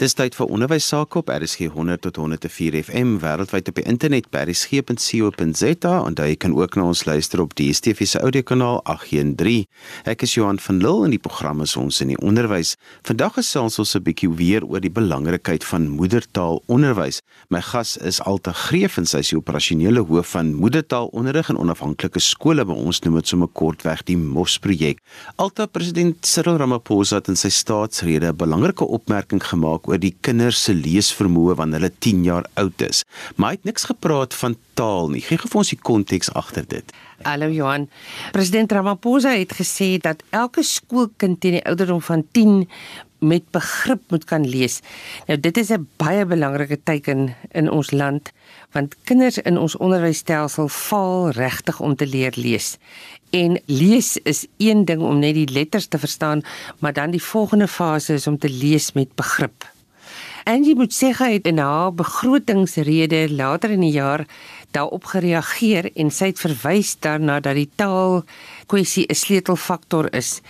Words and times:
Dis 0.00 0.14
tyd 0.16 0.32
vir 0.32 0.48
onderwys 0.48 0.86
sake 0.88 1.18
op 1.20 1.28
RSG 1.28 1.66
100 1.74 2.00
tot 2.06 2.16
104 2.16 2.78
FM 2.86 3.18
wêreldwyd 3.20 3.66
op 3.68 3.76
die 3.76 3.82
internet 3.84 4.30
by 4.32 4.46
rsg.co.za 4.46 5.90
en 6.06 6.14
jy 6.16 6.36
kan 6.40 6.54
ook 6.56 6.78
na 6.78 6.86
ons 6.88 7.02
luister 7.04 7.42
op 7.42 7.52
die 7.58 7.66
DSTV 7.68 8.08
se 8.08 8.22
audiokanaal 8.24 8.80
813. 8.88 9.66
Ek 10.08 10.24
is 10.24 10.38
Johan 10.38 10.56
van 10.64 10.78
Lille 10.80 11.04
en 11.04 11.12
die 11.12 11.20
program 11.20 11.60
is 11.60 11.74
ons 11.76 11.98
in 12.00 12.14
die 12.14 12.16
onderwys. 12.16 12.78
Vandag 13.04 13.34
gesels 13.42 13.76
ons 13.76 13.92
'n 13.94 14.00
bietjie 14.06 14.30
weer 14.32 14.64
oor 14.64 14.80
die 14.80 14.88
belangrikheid 14.88 15.64
van 15.68 15.90
moedertaalonderwys. 15.92 17.20
My 17.50 17.60
gas 17.60 17.98
is 17.98 18.22
Alta 18.24 18.52
Greef 18.52 18.96
en 18.96 19.04
sy 19.04 19.18
is 19.18 19.28
die 19.28 19.36
operasionele 19.36 20.00
hoof 20.00 20.32
van 20.32 20.54
moedertaalonderrig 20.54 21.50
in 21.50 21.58
onafhanklike 21.58 22.20
skole 22.20 22.64
by 22.64 22.72
ons 22.72 23.00
noem 23.04 23.16
dit 23.16 23.28
sommer 23.28 23.48
kortweg 23.52 24.04
die 24.04 24.16
MOS 24.16 24.58
projek. 24.58 24.98
Alta 25.36 25.66
president 25.66 26.24
Cyril 26.24 26.56
Ramaphosa 26.56 27.16
het 27.16 27.28
in 27.28 27.36
sy 27.36 27.50
staatsrede 27.50 28.32
'n 28.32 28.36
belangrike 28.36 28.88
opmerking 28.88 29.44
gemaak 29.44 29.89
oor 29.90 30.00
die 30.00 30.14
kinders 30.24 30.62
se 30.66 30.74
leesvermoë 30.76 31.58
wanneer 31.58 31.82
hulle 31.82 31.98
10 32.06 32.24
jaar 32.28 32.48
oud 32.62 32.86
is. 32.86 33.04
Maar 33.36 33.52
hy 33.52 33.60
het 33.60 33.70
niks 33.70 33.88
gepraat 33.90 34.36
van 34.38 34.56
taal 34.78 35.10
nie. 35.12 35.22
Gee 35.26 35.40
gou 35.40 35.50
ons 35.60 35.74
die 35.74 35.80
konteks 35.90 36.32
agter 36.38 36.66
dit. 36.70 36.94
Hallo 37.26 37.50
Johan. 37.52 37.88
President 38.32 38.72
Ramaphosa 38.72 39.34
het 39.36 39.52
gesê 39.58 39.96
dat 40.00 40.22
elke 40.30 40.64
skoolkind 40.64 41.42
teen 41.42 41.58
die 41.58 41.66
ouderdom 41.68 42.00
van 42.00 42.24
10 42.32 42.64
met 43.20 43.44
begrip 43.52 44.00
moet 44.08 44.24
kan 44.24 44.46
lees. 44.48 44.80
Nou 45.28 45.36
dit 45.40 45.56
is 45.56 45.70
'n 45.70 45.88
baie 45.96 46.24
belangrike 46.24 46.78
teken 46.82 47.34
in 47.52 47.70
ons 47.70 47.90
land 47.90 48.32
want 48.72 48.94
kinders 49.04 49.38
in 49.38 49.58
ons 49.58 49.76
onderwysstelsel 49.76 50.68
val 50.68 51.30
regtig 51.30 51.80
om 51.80 51.96
te 51.96 52.06
leer 52.06 52.32
lees. 52.36 52.78
En 53.30 53.60
lees 53.66 54.16
is 54.16 54.46
een 54.56 54.84
ding 54.84 55.02
om 55.02 55.18
net 55.18 55.34
die 55.34 55.50
letters 55.50 55.86
te 55.86 55.98
verstaan, 55.98 56.42
maar 56.78 56.92
dan 56.92 57.10
die 57.10 57.22
volgende 57.22 57.68
fase 57.68 58.14
is 58.14 58.26
om 58.26 58.38
te 58.38 58.48
lees 58.48 58.92
met 58.92 59.14
begrip. 59.14 59.66
Angie 60.44 60.74
hy 60.74 61.32
het 61.32 61.46
in 61.46 61.58
haar 61.58 61.92
begrotingsrede 61.92 63.28
later 63.30 63.70
in 63.70 63.80
die 63.80 63.92
jaar 63.92 64.26
daarop 64.70 65.04
gereageer 65.10 65.90
en 65.98 66.10
sy 66.14 66.30
het 66.30 66.40
verwys 66.40 66.94
daarna 67.02 67.40
dat 67.40 67.58
die 67.58 67.68
taal 67.76 68.22
kwessie 68.70 69.06
'n 69.08 69.14
sleutelfaktor 69.14 70.08
is 70.14 70.40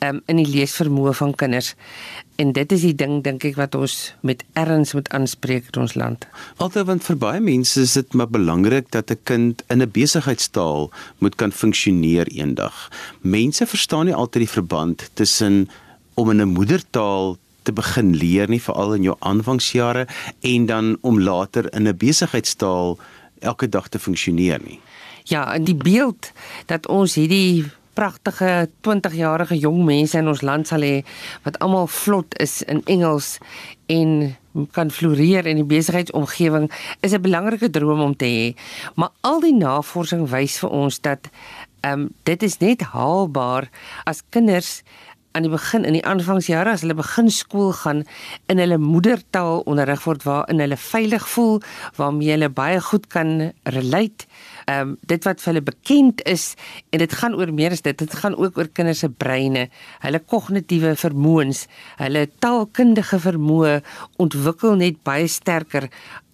um, 0.00 0.20
in 0.26 0.36
die 0.36 0.48
leesvermoë 0.48 1.14
van 1.14 1.34
kinders. 1.34 1.74
En 2.36 2.52
dit 2.52 2.72
is 2.72 2.80
die 2.80 2.94
ding 2.94 3.22
dink 3.22 3.44
ek 3.44 3.56
wat 3.56 3.74
ons 3.74 4.14
met 4.20 4.44
erns 4.52 4.92
moet 4.92 5.08
aanspreek 5.08 5.64
in 5.72 5.80
ons 5.80 5.94
land. 5.94 6.26
Altyd 6.56 6.86
want 6.86 7.04
vir 7.04 7.16
baie 7.16 7.40
mense 7.40 7.80
is 7.80 7.92
dit 7.92 8.14
maar 8.14 8.28
belangrik 8.28 8.90
dat 8.90 9.10
'n 9.10 9.20
kind 9.24 9.62
in 9.68 9.82
'n 9.82 9.90
besigheidstaal 9.90 10.90
moet 11.18 11.34
kan 11.34 11.52
funksioneer 11.52 12.26
eendag. 12.28 12.90
Mense 13.20 13.66
verstaan 13.66 14.04
nie 14.06 14.14
altyd 14.14 14.42
die 14.42 14.56
verband 14.60 15.10
tussen 15.14 15.68
om 16.14 16.30
in 16.30 16.40
'n 16.40 16.48
moedertaal 16.48 17.36
te 17.66 17.74
begin 17.74 18.14
leer 18.16 18.48
nie 18.48 18.62
veral 18.62 18.94
in 18.96 19.06
jou 19.08 19.16
aanvangsjare 19.18 20.06
en 20.40 20.66
dan 20.70 20.94
om 21.00 21.20
later 21.20 21.66
in 21.74 21.88
'n 21.88 21.96
besigheidstaal 21.96 22.98
elke 23.40 23.68
dag 23.68 23.88
te 23.88 23.98
funksioneer 23.98 24.60
nie. 24.64 24.80
Ja, 25.24 25.54
en 25.54 25.64
die 25.64 25.74
beeld 25.74 26.32
dat 26.66 26.86
ons 26.86 27.14
hierdie 27.14 27.66
pragtige 27.96 28.68
20-jarige 28.80 29.56
jong 29.58 29.84
mense 29.84 30.18
in 30.18 30.28
ons 30.28 30.44
land 30.44 30.68
sal 30.68 30.84
hê 30.84 31.00
wat 31.46 31.58
almal 31.64 31.88
vlot 31.90 32.36
is 32.44 32.60
in 32.62 32.82
Engels 32.84 33.38
en 33.92 34.36
kan 34.76 34.90
floreer 34.90 35.46
in 35.46 35.60
die 35.60 35.68
besigheidsomgewing 35.68 36.70
is 37.00 37.12
'n 37.12 37.20
belangrike 37.20 37.70
droom 37.70 38.00
om 38.00 38.16
te 38.16 38.24
hê. 38.24 38.46
Maar 38.94 39.10
al 39.20 39.40
die 39.40 39.54
navorsing 39.54 40.28
wys 40.28 40.58
vir 40.58 40.70
ons 40.70 41.00
dat 41.00 41.28
ehm 41.80 42.00
um, 42.00 42.08
dit 42.22 42.42
is 42.42 42.58
net 42.58 42.80
haalbaar 42.80 43.68
as 44.04 44.22
kinders 44.28 44.82
aan 45.36 45.44
die 45.44 45.52
begin 45.52 45.84
in 45.84 45.98
die 45.98 46.04
aanvangsjare 46.08 46.72
as 46.72 46.82
hulle 46.84 46.96
begin 46.96 47.28
skool 47.32 47.74
gaan 47.76 48.02
in 48.52 48.60
hulle 48.62 48.78
moedertaal 48.80 49.60
onderrig 49.68 50.06
word 50.08 50.24
waarin 50.24 50.62
hulle 50.64 50.78
veilig 50.80 51.26
voel, 51.28 51.60
waarmee 51.98 52.32
hulle 52.32 52.48
baie 52.48 52.80
goed 52.80 53.10
kan 53.12 53.52
relate. 53.76 54.24
Ehm 54.66 54.80
um, 54.80 54.96
dit 55.06 55.28
wat 55.28 55.42
vir 55.42 55.52
hulle 55.52 55.64
bekend 55.68 56.24
is 56.26 56.54
en 56.90 57.04
dit 57.04 57.18
gaan 57.20 57.36
oor 57.36 57.52
meer 57.52 57.76
as 57.76 57.84
dit, 57.84 57.98
dit 57.98 58.18
gaan 58.22 58.36
ook 58.36 58.58
oor 58.58 58.72
kinders 58.72 59.04
se 59.04 59.12
breine, 59.12 59.68
hulle 60.02 60.24
kognitiewe 60.32 60.96
vermoëns, 60.96 61.66
hulle 62.00 62.26
taalkundige 62.40 63.20
vermoë 63.28 63.80
ontwikkel 64.22 64.80
net 64.80 65.02
baie 65.04 65.28
sterker 65.28 65.90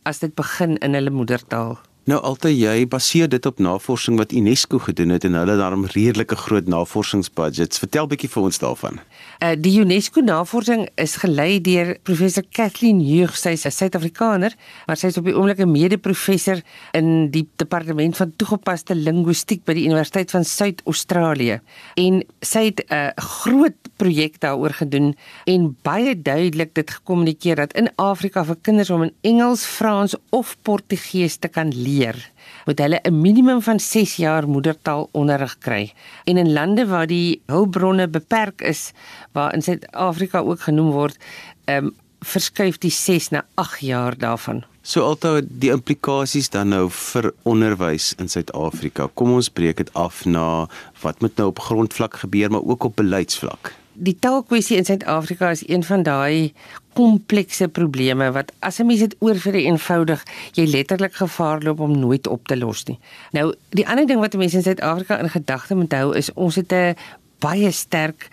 as 0.07 0.23
dit 0.23 0.35
begin 0.35 0.79
in 0.79 0.95
hulle 0.95 1.11
moedertaal. 1.11 1.81
Nou 2.11 2.17
altyd 2.27 2.57
jy 2.59 2.87
baseer 2.91 3.29
dit 3.31 3.45
op 3.47 3.61
navorsing 3.63 4.17
wat 4.19 4.33
UNESCO 4.35 4.81
gedoen 4.83 5.13
het 5.15 5.23
en 5.23 5.37
hulle 5.39 5.55
daarom 5.55 5.85
redelike 5.87 6.35
groot 6.35 6.67
navorsingsbudgets. 6.67 7.79
Vertel 7.79 8.09
bietjie 8.11 8.31
vir 8.33 8.49
ons 8.49 8.59
daarvan. 8.59 8.99
Uh 9.39 9.53
die 9.55 9.77
UNESCO 9.79 10.25
navorsing 10.27 10.89
is 10.99 11.15
gelei 11.23 11.61
deur 11.63 11.93
professor 12.03 12.43
Kathleen 12.51 12.99
Huug, 13.07 13.37
sy 13.39 13.53
is 13.55 13.67
'n 13.67 13.71
Suid-Afrikaner, 13.71 14.57
maar 14.87 14.97
sy 14.97 15.13
is 15.15 15.19
op 15.19 15.29
die 15.31 15.37
oomblik 15.37 15.61
'n 15.61 15.71
mede-professor 15.71 16.59
in 16.93 17.31
die 17.31 17.47
departement 17.57 18.17
van 18.17 18.33
toegepaste 18.37 18.95
linguistiek 18.95 19.65
by 19.65 19.75
die 19.75 19.87
Universiteit 19.87 20.31
van 20.31 20.45
Suid-Australië. 20.45 21.61
En 21.95 22.25
sy 22.41 22.65
het 22.65 22.83
'n 22.83 22.95
uh, 22.95 23.11
groot 23.15 23.79
projek 23.97 24.41
daaroor 24.41 24.75
gedoen 24.75 25.15
en 25.47 25.77
baie 25.83 26.23
duidelik 26.23 26.75
dit 26.75 26.91
gekommunikeer 26.91 27.57
dat 27.57 27.73
in 27.75 27.91
Afrika 27.95 28.45
vir 28.45 28.57
kinders 28.61 28.91
om 28.91 29.03
in 29.03 29.15
Engels, 29.21 29.65
Frans 29.65 30.17
of 30.31 30.57
Portugees 30.63 31.37
te 31.37 31.49
kan 31.49 31.71
leer 31.71 31.92
leer, 31.93 32.31
moet 32.67 32.79
hulle 32.79 33.01
'n 33.03 33.21
minimum 33.21 33.63
van 33.63 33.81
6 33.81 34.17
jaar 34.17 34.49
moedertaal 34.49 35.09
onderrig 35.13 35.59
kry. 35.59 35.93
En 36.25 36.37
in 36.37 36.53
lande 36.53 36.87
waar 36.87 37.07
die 37.07 37.43
hulpbronne 37.47 38.09
beperk 38.09 38.61
is, 38.61 38.93
waar 39.33 39.55
in 39.55 39.63
Suid-Afrika 39.63 40.39
ook 40.39 40.61
genoem 40.61 40.91
word, 40.91 41.17
ehm 41.65 41.85
um, 41.85 41.95
verskuif 42.25 42.79
die 42.79 42.91
6 42.91 43.29
na 43.29 43.45
8 43.55 43.81
jaar 43.81 44.19
daarvan. 44.19 44.65
So 44.83 45.03
altyd 45.03 45.45
die 45.49 45.71
implikasies 45.71 46.51
dan 46.51 46.69
nou 46.69 46.91
vir 46.91 47.33
onderwys 47.43 48.15
in 48.19 48.29
Suid-Afrika. 48.29 49.09
Kom 49.15 49.33
ons 49.33 49.49
breek 49.49 49.77
dit 49.77 49.93
af 49.95 50.25
na 50.25 50.69
wat 51.03 51.21
moet 51.21 51.37
nou 51.37 51.49
op 51.49 51.59
grondvlak 51.59 52.15
gebeur, 52.15 52.51
maar 52.51 52.63
ook 52.63 52.85
op 52.85 52.97
beleidsvlak 52.97 53.82
die 53.95 54.17
taalkwessie 54.19 54.77
in 54.77 54.85
Suid-Afrika 54.85 55.51
is 55.51 55.63
een 55.69 55.85
van 55.85 56.03
daai 56.03 56.53
komplekse 56.97 57.69
probleme 57.69 58.31
wat 58.33 58.53
as 58.61 58.79
'n 58.81 58.87
mens 58.87 59.01
dit 59.01 59.17
oor 59.21 59.35
vir 59.35 59.55
eenvoudig 59.55 60.25
jy 60.53 60.67
letterlik 60.67 61.15
gevaar 61.15 61.63
loop 61.63 61.81
om 61.81 61.99
nooit 61.99 62.27
op 62.27 62.47
te 62.47 62.57
los 62.57 62.85
nie. 62.85 62.99
Nou, 63.33 63.55
die 63.71 63.89
ander 63.89 64.07
ding 64.07 64.21
wat 64.21 64.37
mense 64.37 64.57
in 64.57 64.63
Suid-Afrika 64.63 65.19
in 65.19 65.31
gedagte 65.31 65.75
moet 65.75 65.93
hou 65.93 66.17
is 66.17 66.33
ons 66.33 66.55
het 66.55 66.73
'n 66.73 66.97
baie 67.39 67.71
sterk 67.71 68.29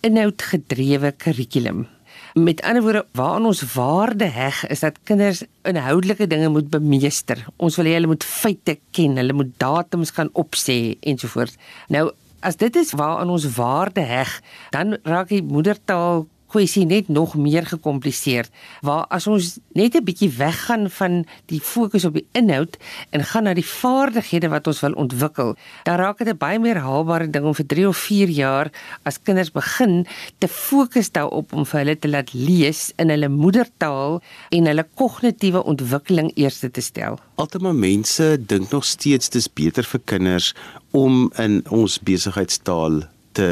inhoudgedrewe 0.00 1.12
kurrikulum. 1.16 1.86
Met 2.34 2.62
ander 2.62 2.82
woorde, 2.82 3.06
waar 3.12 3.40
ons 3.40 3.74
waarde 3.74 4.24
heg 4.24 4.66
is 4.66 4.80
dat 4.80 4.98
kinders 5.02 5.42
inhoudelike 5.62 6.26
dinge 6.26 6.48
moet 6.48 6.70
bemeester. 6.70 7.46
Ons 7.56 7.76
wil 7.76 7.86
hê 7.86 7.94
hulle 7.94 8.06
moet 8.06 8.24
feite 8.24 8.78
ken, 8.90 9.16
hulle 9.16 9.32
moet 9.32 9.52
datums 9.56 10.12
kan 10.12 10.30
opsê 10.32 10.96
ensovoorts. 11.00 11.54
Nou 11.88 12.10
as 12.44 12.58
dit 12.60 12.76
is 12.76 12.92
waaraan 12.92 13.32
ons 13.32 13.48
waarde 13.56 14.04
heg, 14.04 14.40
dan 14.70 14.98
raak 15.02 15.32
die 15.32 15.42
moedertaal 15.42 16.26
kwessie 16.54 16.86
net 16.86 17.08
nog 17.10 17.34
meer 17.34 17.66
gekompliseer. 17.66 18.46
Waar 18.86 19.08
as 19.10 19.26
ons 19.26 19.58
net 19.74 19.94
'n 19.94 20.04
bietjie 20.04 20.30
weggaan 20.30 20.90
van 20.90 21.26
die 21.50 21.60
fokus 21.60 22.04
op 22.04 22.14
die 22.14 22.26
inhoud 22.32 22.76
en 23.10 23.24
gaan 23.24 23.44
na 23.44 23.54
die 23.54 23.66
vaardighede 23.66 24.48
wat 24.48 24.66
ons 24.66 24.80
wil 24.80 24.94
ontwikkel, 24.94 25.56
dan 25.84 25.96
raak 25.98 26.18
dit 26.18 26.28
'n 26.28 26.38
baie 26.38 26.58
meer 26.58 26.78
haalbare 26.78 27.30
ding 27.30 27.44
om 27.44 27.54
vir 27.54 27.66
3 27.66 27.88
of 27.88 27.96
4 27.96 28.28
jaar 28.28 28.70
as 29.02 29.18
kinders 29.22 29.50
begin 29.50 30.06
te 30.38 30.48
fokus 30.48 31.10
daarop 31.10 31.52
om 31.52 31.64
vir 31.66 31.80
hulle 31.80 31.98
te 31.98 32.08
laat 32.08 32.32
lees 32.32 32.92
in 32.96 33.08
hulle 33.08 33.28
moedertaal 33.28 34.22
en 34.50 34.66
hulle 34.66 34.86
kognitiewe 34.94 35.64
ontwikkeling 35.64 36.30
eers 36.36 36.58
te 36.58 36.80
stel. 36.80 37.18
Altemal 37.34 37.74
mense 37.74 38.38
dink 38.46 38.70
nog 38.70 38.84
steeds 38.84 39.28
dis 39.28 39.48
beter 39.48 39.84
vir 39.84 40.00
kinders 40.04 40.54
om 40.90 41.32
in 41.36 41.62
ons 41.70 41.98
besigheidstaal 41.98 43.13
te 43.34 43.48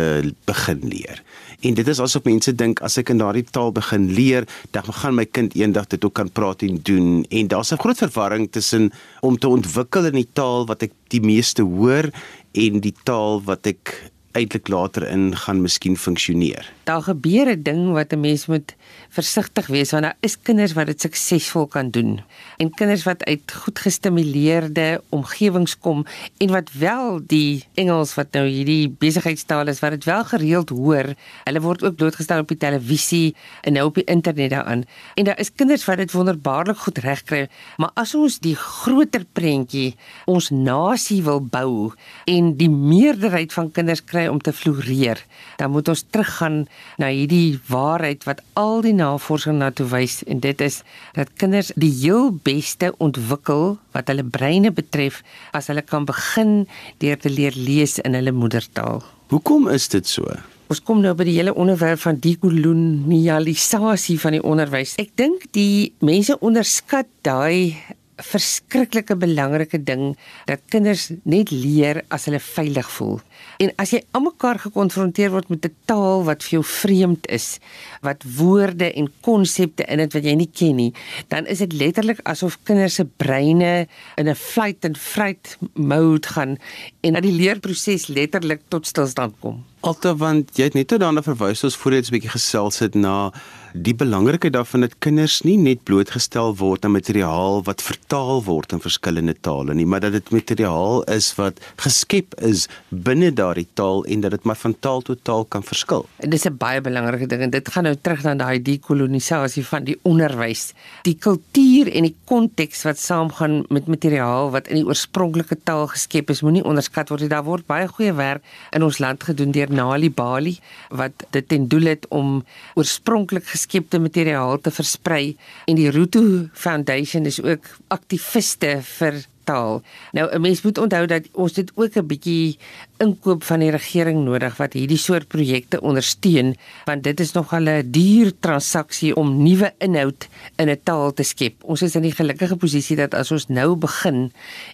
begin 0.48 0.80
leer. 0.88 1.22
En 1.62 1.76
dit 1.78 1.88
is 1.88 2.00
asof 2.02 2.24
mense 2.26 2.54
dink 2.58 2.80
as 2.82 2.98
ek 2.98 3.12
in 3.14 3.20
daardie 3.22 3.44
taal 3.54 3.70
begin 3.74 4.08
leer, 4.16 4.46
dan 4.74 4.88
gaan 4.98 5.14
my 5.18 5.26
kind 5.26 5.54
eendag 5.58 5.86
dit 5.92 6.04
ook 6.04 6.16
kan 6.18 6.30
praat 6.34 6.64
en 6.66 6.80
doen. 6.82 7.22
En 7.30 7.50
daar's 7.52 7.72
'n 7.72 7.82
groot 7.82 7.98
verwarring 7.98 8.50
tussen 8.50 8.90
om 9.20 9.38
te 9.38 9.48
ontwikkel 9.48 10.06
in 10.10 10.18
die 10.18 10.32
taal 10.32 10.66
wat 10.66 10.82
ek 10.82 10.92
die 11.08 11.20
meeste 11.20 11.62
hoor 11.62 12.10
en 12.52 12.80
die 12.80 12.94
taal 13.04 13.42
wat 13.44 13.66
ek 13.66 14.10
eintlik 14.32 14.68
later 14.68 15.06
in 15.08 15.36
gaan 15.36 15.60
miskien 15.62 15.96
funksioneer. 15.96 16.72
Daar 16.84 17.02
gebeur 17.02 17.46
'n 17.50 17.62
ding 17.62 17.92
wat 17.92 18.12
'n 18.12 18.20
mens 18.20 18.46
moet 18.46 18.74
versigtig 19.08 19.66
wees 19.66 19.90
want 19.90 20.02
daar 20.02 20.16
is 20.20 20.40
kinders 20.40 20.72
wat 20.72 20.86
dit 20.86 21.00
suksesvol 21.00 21.66
kan 21.66 21.90
doen 21.90 22.20
en 22.56 22.70
kinders 22.74 23.04
wat 23.04 23.24
uit 23.24 23.52
goed 23.52 23.78
gestimuleerde 23.78 25.02
omgewings 25.08 25.78
kom 25.78 26.06
en 26.38 26.50
wat 26.50 26.72
wel 26.72 27.20
die 27.26 27.64
Engels 27.74 28.14
wat 28.14 28.32
nou 28.32 28.46
hierdie 28.46 28.88
besigheidstaal 28.88 29.68
is 29.68 29.80
wat 29.80 29.90
dit 29.90 30.04
wel 30.04 30.24
gereeld 30.24 30.68
hoor. 30.68 31.14
Hulle 31.44 31.60
word 31.60 31.82
ook 31.82 31.96
blootgestel 31.96 32.38
op 32.44 32.48
die 32.48 32.56
televisie 32.56 33.34
en 33.62 33.72
nou 33.72 33.86
op 33.86 33.94
die 33.94 34.04
internet 34.04 34.50
daaraan. 34.50 34.84
En 35.14 35.24
daar 35.24 35.38
is 35.38 35.52
kinders 35.52 35.84
wat 35.84 35.96
dit 35.96 36.12
wonderbaarlik 36.12 36.76
goed 36.76 36.98
regkry, 36.98 37.48
maar 37.76 37.90
as 37.94 38.14
ons 38.14 38.38
die 38.38 38.56
groter 38.56 39.24
prentjie 39.32 39.94
ons 40.24 40.50
nasie 40.50 41.22
wil 41.22 41.40
bou 41.40 41.92
en 42.24 42.56
die 42.56 42.70
meerderheid 42.70 43.52
van 43.52 43.70
kinders 43.70 44.04
kry 44.04 44.21
kry 44.22 44.30
om 44.30 44.38
te 44.40 44.52
floreer, 44.52 45.18
dan 45.58 45.72
moet 45.72 45.88
ons 45.88 46.04
teruggaan 46.10 46.66
na 46.98 47.10
hierdie 47.10 47.58
waarheid 47.68 48.24
wat 48.24 48.42
al 48.54 48.82
die 48.82 48.94
navorsing 48.94 49.58
na 49.58 49.70
toe 49.70 49.86
wys 49.90 50.22
en 50.26 50.40
dit 50.40 50.60
is 50.60 50.82
dat 51.16 51.28
kinders 51.38 51.72
die 51.76 51.90
heel 51.90 52.30
beste 52.44 52.92
ontwikkel 52.98 53.78
wat 53.92 54.08
hulle 54.08 54.24
breine 54.24 54.70
betref 54.70 55.22
as 55.52 55.68
hulle 55.68 55.82
kan 55.82 56.04
begin 56.06 56.66
deur 57.02 57.18
te 57.18 57.30
leer 57.30 57.52
lees 57.56 57.98
in 58.02 58.14
hulle 58.14 58.32
moedertaal. 58.32 59.02
Hoekom 59.32 59.68
is 59.68 59.88
dit 59.88 60.06
so? 60.06 60.28
Ons 60.72 60.80
kom 60.80 61.02
nou 61.04 61.12
by 61.16 61.26
die 61.28 61.36
hele 61.36 61.52
onderwerp 61.52 62.00
van 62.00 62.16
dekolonialisasie 62.22 64.16
van 64.22 64.32
die 64.38 64.44
onderwys. 64.44 64.94
Ek 65.00 65.10
dink 65.20 65.50
die 65.52 65.92
mense 66.00 66.38
onderskat 66.40 67.10
daai 67.26 67.76
verskriklike 68.22 69.16
belangrike 69.16 69.78
ding 69.82 70.16
dat 70.48 70.62
kinders 70.72 71.10
net 71.28 71.50
leer 71.50 72.02
as 72.08 72.26
hulle 72.28 72.40
veilig 72.40 72.88
voel. 72.96 73.20
En 73.62 73.72
as 73.82 73.92
jy 73.94 74.02
almekaar 74.16 74.60
gekonfronteer 74.66 75.32
word 75.34 75.48
met 75.48 75.66
'n 75.66 75.74
taal 75.86 76.24
wat 76.24 76.42
vir 76.42 76.60
jou 76.60 76.64
vreemd 76.64 77.26
is, 77.26 77.58
wat 78.02 78.22
woorde 78.38 78.92
en 78.92 79.12
konsepte 79.20 79.84
in 79.84 79.98
dit 79.98 80.12
wat 80.12 80.24
jy 80.24 80.34
nie 80.34 80.50
ken 80.52 80.76
nie, 80.76 80.92
dan 81.28 81.46
is 81.46 81.58
dit 81.58 81.72
letterlik 81.72 82.20
asof 82.24 82.58
kinders 82.64 82.94
se 82.94 83.04
breine 83.04 83.86
in 84.16 84.28
'n 84.28 84.34
flight 84.34 84.84
and 84.84 84.98
fright 84.98 85.58
mode 85.74 86.26
gaan 86.26 86.58
en 87.00 87.12
dat 87.12 87.22
die 87.22 87.32
leerproses 87.32 88.06
letterlik 88.06 88.60
tot 88.68 88.86
stilstand 88.86 89.34
kom. 89.40 89.71
Alta 89.82 90.12
want 90.14 90.52
jy 90.54 90.68
het 90.68 90.76
net 90.78 90.92
nou 90.94 91.00
daarna 91.02 91.24
verwys 91.26 91.64
ons 91.66 91.76
voorheen 91.76 92.04
'n 92.06 92.14
bietjie 92.14 92.30
gesels 92.30 92.78
het 92.78 92.94
na 92.94 93.32
die 93.72 93.94
belangrikheid 93.96 94.52
daarvan 94.52 94.84
dat 94.84 94.98
kinders 95.00 95.40
nie 95.46 95.56
net 95.56 95.80
blootgestel 95.88 96.52
word 96.60 96.84
aan 96.84 96.92
materiaal 96.92 97.62
wat 97.64 97.82
vertaal 97.82 98.42
word 98.44 98.72
in 98.76 98.82
verskillende 98.84 99.34
tale 99.40 99.74
nie, 99.74 99.86
maar 99.86 100.00
dat 100.04 100.12
dit 100.12 100.30
materiaal 100.30 101.02
is 101.08 101.30
wat 101.38 101.60
geskep 101.80 102.36
is 102.44 102.68
binne 102.90 103.32
daardie 103.32 103.66
taal 103.74 104.04
en 104.04 104.20
dat 104.20 104.30
dit 104.36 104.44
maar 104.44 104.60
van 104.60 104.74
taal 104.78 105.00
tot 105.00 105.24
taal 105.24 105.44
kan 105.44 105.64
verskil. 105.64 106.06
En 106.20 106.30
dis 106.30 106.44
'n 106.44 106.56
baie 106.56 106.80
belangrike 106.80 107.26
ding 107.26 107.42
en 107.42 107.50
dit 107.50 107.68
gaan 107.68 107.84
nou 107.84 107.96
terug 107.96 108.22
na 108.22 108.34
daai 108.34 108.62
dekolonisasie 108.62 109.64
van 109.66 109.84
die 109.84 109.98
onderwys. 110.02 110.74
Die 111.02 111.16
kultuur 111.16 111.92
en 111.92 112.02
die 112.02 112.16
konteks 112.24 112.82
wat 112.82 112.98
saamgaan 112.98 113.64
met 113.68 113.86
materiaal 113.86 114.50
wat 114.50 114.68
in 114.68 114.76
die 114.76 114.86
oorspronklike 114.86 115.56
taal 115.64 115.86
geskep 115.86 116.30
is, 116.30 116.42
moenie 116.42 116.64
onderskat 116.64 117.08
word 117.08 117.20
nie. 117.20 117.28
Daar 117.28 117.44
word 117.44 117.66
baie 117.66 117.88
goeie 117.88 118.12
werk 118.12 118.44
in 118.70 118.82
ons 118.82 118.98
land 118.98 119.22
gedoen 119.22 119.50
deur 119.50 119.71
Nali 119.72 120.10
Bali 120.10 120.56
wat 120.90 121.26
dit 121.34 121.48
ten 121.48 121.68
doel 121.68 121.90
het 121.92 122.06
om 122.08 122.44
oorspronklik 122.74 123.46
geskepte 123.50 123.98
materiaal 123.98 124.60
te 124.60 124.70
versprei. 124.70 125.36
En 125.66 125.78
die 125.80 125.90
Ruto 125.90 126.48
Foundation 126.52 127.26
is 127.26 127.40
ook 127.42 127.66
aktiviste 127.88 128.78
vir 128.98 129.22
taal. 129.44 129.82
Nou 130.12 130.30
'n 130.30 130.40
mens 130.40 130.62
moet 130.62 130.78
onthou 130.78 131.06
dat 131.06 131.28
ons 131.32 131.52
dit 131.52 131.72
ook 131.74 131.96
'n 131.96 132.06
bietjie 132.06 132.58
inkoop 132.98 133.44
van 133.44 133.60
die 133.60 133.70
regering 133.70 134.24
nodig 134.24 134.56
wat 134.56 134.72
hierdie 134.72 134.98
soort 134.98 135.28
projekte 135.28 135.80
ondersteun 135.80 136.56
want 136.84 137.02
dit 137.02 137.20
is 137.20 137.32
nogal 137.32 137.68
'n 137.68 137.90
duur 137.90 138.32
transaksie 138.40 139.16
om 139.16 139.42
nuwe 139.42 139.72
inhoud 139.78 140.28
in 140.56 140.68
'n 140.68 140.80
taal 140.82 141.12
te 141.12 141.22
skep. 141.22 141.64
Ons 141.64 141.82
is 141.82 141.94
in 141.94 142.02
die 142.02 142.14
gelukkige 142.14 142.56
posisie 142.56 142.96
dat 142.96 143.14
as 143.14 143.30
ons 143.30 143.48
nou 143.48 143.76
begin 143.76 144.32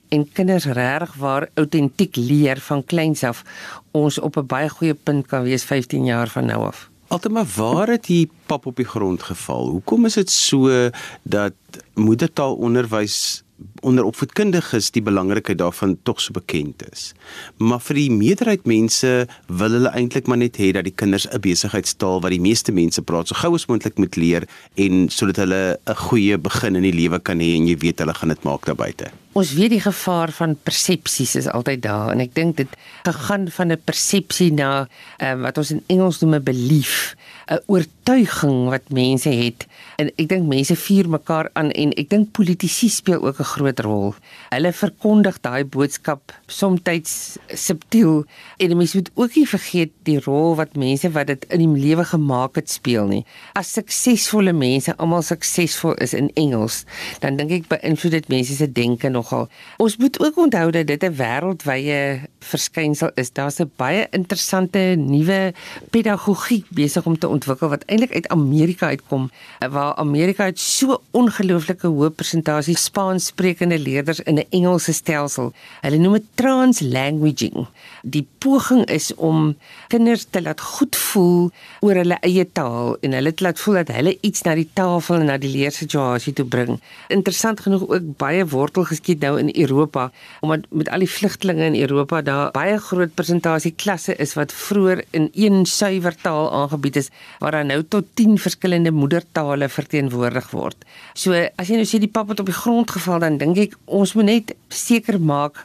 en 0.08 0.32
kinders 0.32 0.64
regtig 0.64 1.14
waar 1.14 1.48
autentiek 1.54 2.16
leer 2.16 2.60
van 2.60 2.84
kleins 2.84 3.24
af, 3.24 3.44
ons 3.90 4.18
op 4.18 4.36
'n 4.36 4.46
baie 4.46 4.68
goeie 4.68 4.94
punt 4.94 5.26
kan 5.26 5.42
wees 5.42 5.64
15 5.64 6.04
jaar 6.04 6.28
van 6.28 6.46
nou 6.46 6.66
af. 6.66 6.90
Altema 7.08 7.44
waar 7.56 7.88
het 7.88 8.06
hier 8.06 8.28
pap 8.46 8.66
op 8.66 8.76
die 8.76 8.84
grond 8.84 9.22
geval? 9.22 9.68
Hoekom 9.68 10.04
is 10.04 10.14
dit 10.14 10.30
so 10.30 10.90
dat 11.22 11.54
moedertaalonderwys 11.94 13.42
onder 13.80 14.04
opvoedkundiges 14.04 14.90
die 14.94 15.02
belangrikheid 15.02 15.58
daarvan 15.58 15.96
tog 16.02 16.20
so 16.20 16.32
bekend 16.32 16.82
is. 16.92 17.12
Maar 17.56 17.80
vir 17.82 18.00
die 18.00 18.10
meerderheid 18.10 18.66
mense 18.66 19.12
wil 19.46 19.76
hulle 19.78 19.92
eintlik 19.94 20.26
maar 20.30 20.40
net 20.40 20.58
hê 20.60 20.72
dat 20.74 20.86
die 20.86 20.94
kinders 20.94 21.26
'n 21.30 21.40
besigheidstaal 21.40 22.20
wat 22.20 22.30
die 22.30 22.40
meeste 22.40 22.72
mense 22.72 23.02
praat 23.02 23.28
so 23.28 23.34
gou 23.34 23.54
as 23.54 23.66
moontlik 23.66 23.98
moet 23.98 24.16
leer 24.16 24.48
en 24.74 25.08
sodat 25.08 25.36
hulle 25.36 25.78
'n 25.86 25.94
goeie 25.94 26.38
begin 26.38 26.76
in 26.76 26.82
die 26.82 26.92
lewe 26.92 27.18
kan 27.18 27.38
hê 27.38 27.54
en 27.54 27.66
jy 27.66 27.76
weet 27.76 27.98
hulle 27.98 28.14
gaan 28.14 28.28
dit 28.28 28.42
maak 28.42 28.66
daar 28.66 28.76
buite. 28.76 29.10
Ons 29.32 29.52
weet 29.54 29.70
die 29.70 29.80
gevaar 29.80 30.32
van 30.32 30.56
persepsies 30.62 31.36
is 31.36 31.48
altyd 31.48 31.82
daar 31.82 32.10
en 32.12 32.20
ek 32.20 32.34
dink 32.34 32.56
dit 32.56 32.68
gegaan 33.04 33.48
van 33.50 33.72
'n 33.72 33.82
persepsie 33.84 34.52
na 34.52 34.88
um, 35.22 35.40
wat 35.42 35.58
ons 35.58 35.70
in 35.70 35.82
Engels 35.86 36.20
noem 36.20 36.34
'n 36.34 36.42
belief, 36.42 37.14
'n 37.46 37.60
oortuiging 37.66 37.97
wat 38.08 38.88
mense 38.88 39.28
het. 39.28 39.66
En 40.00 40.08
ek 40.16 40.28
dink 40.30 40.46
mense 40.48 40.72
vier 40.76 41.08
mekaar 41.10 41.50
aan 41.52 41.68
en 41.76 41.90
ek 42.00 42.08
dink 42.08 42.30
politici 42.32 42.88
speel 42.88 43.20
ook 43.20 43.40
'n 43.40 43.44
groot 43.44 43.80
rol. 43.80 44.14
Hulle 44.48 44.72
verkondig 44.72 45.40
daai 45.40 45.64
boodskap 45.64 46.32
soms 46.46 47.38
subtiel 47.52 48.24
en 48.56 48.76
mense 48.76 48.96
moet 48.96 49.10
ook 49.14 49.34
nie 49.36 49.46
vergeet 49.46 49.90
die 50.04 50.20
rol 50.20 50.56
wat 50.56 50.76
mense 50.76 51.10
wat 51.10 51.26
dit 51.26 51.44
in 51.50 51.58
die 51.58 51.80
lewe 51.86 52.04
gemaak 52.04 52.54
het 52.54 52.70
speel 52.70 53.06
nie. 53.06 53.24
As 53.52 53.72
suksesvolle 53.72 54.52
mense 54.52 54.96
almal 54.96 55.22
suksesvol 55.22 55.94
is 55.94 56.14
in 56.14 56.30
Engels, 56.34 56.84
dan 57.20 57.36
dink 57.36 57.50
ek 57.50 57.68
beïnvloed 57.68 58.12
dit 58.12 58.28
mense 58.28 58.54
se 58.54 58.72
denke 58.72 59.08
nogal. 59.08 59.48
Ons 59.78 59.96
moet 59.96 60.20
ook 60.20 60.36
onthou 60.36 60.70
dat 60.70 60.86
dit 60.86 61.02
'n 61.02 61.14
wêreldwye 61.14 62.20
verskynsel 62.40 63.10
is. 63.14 63.32
Daar's 63.32 63.60
'n 63.60 63.70
baie 63.76 64.06
interessante 64.10 64.78
nuwe 64.96 65.52
pedagogiek 65.90 66.66
besig 66.70 67.06
om 67.06 67.18
te 67.18 67.28
ontwikkel 67.28 67.68
wat 67.68 67.84
eintlik 67.98 68.14
uit 68.14 68.28
Amerika 68.28 68.86
uitkom, 68.86 69.30
waar 69.70 69.94
Amerika 69.94 70.44
het 70.44 70.60
so 70.60 71.00
ongelooflike 71.10 71.88
hoë 71.90 72.10
persentasie 72.14 72.76
Spaans 72.78 73.30
sprekende 73.32 73.78
leerders 73.78 74.20
in 74.20 74.38
'n 74.38 74.46
Engelse 74.50 74.92
stelsel. 74.92 75.52
Hulle 75.80 75.98
noem 75.98 76.12
dit 76.12 76.24
translanguaging. 76.34 77.66
Die 78.02 78.26
poging 78.38 78.84
is 78.84 79.14
om 79.14 79.56
kinders 79.88 80.26
te 80.30 80.42
laat 80.42 80.60
goed 80.60 80.96
voel 80.96 81.50
oor 81.80 81.94
hulle 81.94 82.18
eie 82.20 82.46
taal 82.52 82.96
en 83.00 83.12
hulle 83.12 83.34
te 83.34 83.44
laat 83.44 83.60
voel 83.60 83.74
dat 83.74 83.88
hulle 83.88 84.18
iets 84.20 84.42
na 84.42 84.54
die 84.54 84.68
tafel 84.72 85.14
en 85.14 85.26
na 85.26 85.38
die 85.38 85.50
leersituasie 85.50 86.32
toe 86.32 86.46
bring. 86.46 86.80
Interessant 87.08 87.60
genoeg 87.60 87.88
ook 87.88 88.16
baie 88.16 88.46
wortel 88.46 88.84
geskiet 88.84 89.20
nou 89.20 89.38
in 89.38 89.50
Europa 89.54 90.10
omdat 90.40 90.66
met 90.70 90.88
al 90.88 90.98
die 90.98 91.10
vlugtelinge 91.10 91.64
in 91.64 91.80
Europa 91.80 92.22
daar 92.22 92.50
baie 92.50 92.78
groot 92.78 93.14
persentasie 93.14 93.72
klasse 93.76 94.16
is 94.16 94.34
wat 94.34 94.52
vroeër 94.52 95.04
in 95.10 95.30
een 95.34 95.66
suiwer 95.66 96.14
taal 96.14 96.52
aangebied 96.52 96.96
is 96.96 97.10
waar 97.38 97.50
daar 97.50 97.64
nou 97.64 97.87
tot 97.88 98.06
10 98.14 98.38
verskillende 98.38 98.92
moedertale 98.94 99.68
verteenwoordig 99.68 100.50
word. 100.50 100.84
So 101.14 101.32
as 101.32 101.68
jy 101.68 101.80
nou 101.80 101.88
sê 101.88 102.00
die 102.02 102.10
pap 102.12 102.28
het 102.32 102.40
op 102.40 102.50
die 102.50 102.56
grond 102.56 102.90
geval 102.90 103.22
dan 103.24 103.38
dink 103.40 103.58
ek 103.58 103.78
ons 103.86 104.14
moet 104.18 104.28
net 104.28 104.56
seker 104.68 105.18
maak 105.20 105.64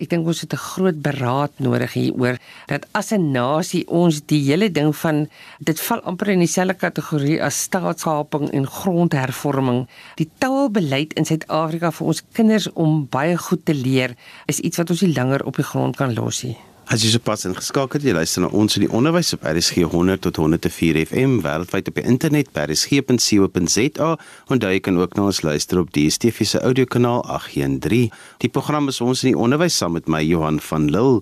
ek 0.00 0.08
dink 0.08 0.26
ons 0.26 0.40
het 0.40 0.52
'n 0.54 0.66
groot 0.72 0.98
beraad 1.02 1.52
nodig 1.58 1.92
hieroor 1.92 2.38
dat 2.66 2.86
as 2.92 3.12
'n 3.12 3.32
nasie 3.32 3.84
ons 3.88 4.20
die 4.26 4.42
hele 4.48 4.68
ding 4.72 4.96
van 4.96 5.28
dit 5.60 5.80
val 5.80 6.00
amper 6.00 6.28
in 6.28 6.40
dieselfde 6.40 6.74
kategorie 6.74 7.42
as 7.42 7.62
staatskaping 7.68 8.50
en 8.52 8.66
grondhervorming 8.66 9.86
die 10.16 10.30
taalbeleid 10.38 11.12
in 11.12 11.24
Suid-Afrika 11.24 11.90
vir 11.90 12.06
ons 12.06 12.22
kinders 12.32 12.72
om 12.72 13.06
baie 13.10 13.36
goed 13.36 13.64
te 13.64 13.74
leer 13.74 14.16
is 14.46 14.60
iets 14.60 14.76
wat 14.78 14.90
ons 14.90 15.02
nie 15.02 15.14
langer 15.14 15.44
op 15.44 15.56
die 15.56 15.70
grond 15.72 15.96
kan 15.96 16.14
los 16.14 16.42
nie 16.44 16.56
As 16.90 17.04
jy 17.06 17.12
sopas 17.12 17.44
ingeskakel 17.46 18.00
het, 18.00 18.06
jy 18.08 18.12
luister 18.16 18.42
na 18.42 18.48
ons 18.58 18.74
in 18.74 18.82
die 18.82 18.90
onderwys 18.90 19.28
op 19.36 19.44
RSG 19.46 19.84
100 19.92 20.24
tot 20.24 20.40
104 20.42 20.96
FM 21.04 21.36
wêreldwyd 21.44 21.86
op 21.86 22.00
die 22.00 22.02
internet 22.10 22.48
by 22.50 22.64
rsg.co.za 22.64 24.08
en 24.50 24.64
jy 24.64 24.80
kan 24.82 24.98
ook 24.98 25.14
na 25.14 25.28
ons 25.30 25.38
luister 25.46 25.78
op 25.78 25.92
die 25.94 26.08
DSTV 26.08 26.48
se 26.50 26.58
audiokanaal 26.58 27.22
813. 27.30 28.10
Die 28.42 28.50
program 28.50 28.90
is 28.90 28.98
ons 29.06 29.22
in 29.22 29.30
die 29.30 29.38
onderwys 29.38 29.76
saam 29.78 29.94
met 29.94 30.10
my 30.10 30.18
Johan 30.26 30.58
van 30.66 30.88
Lille. 30.90 31.20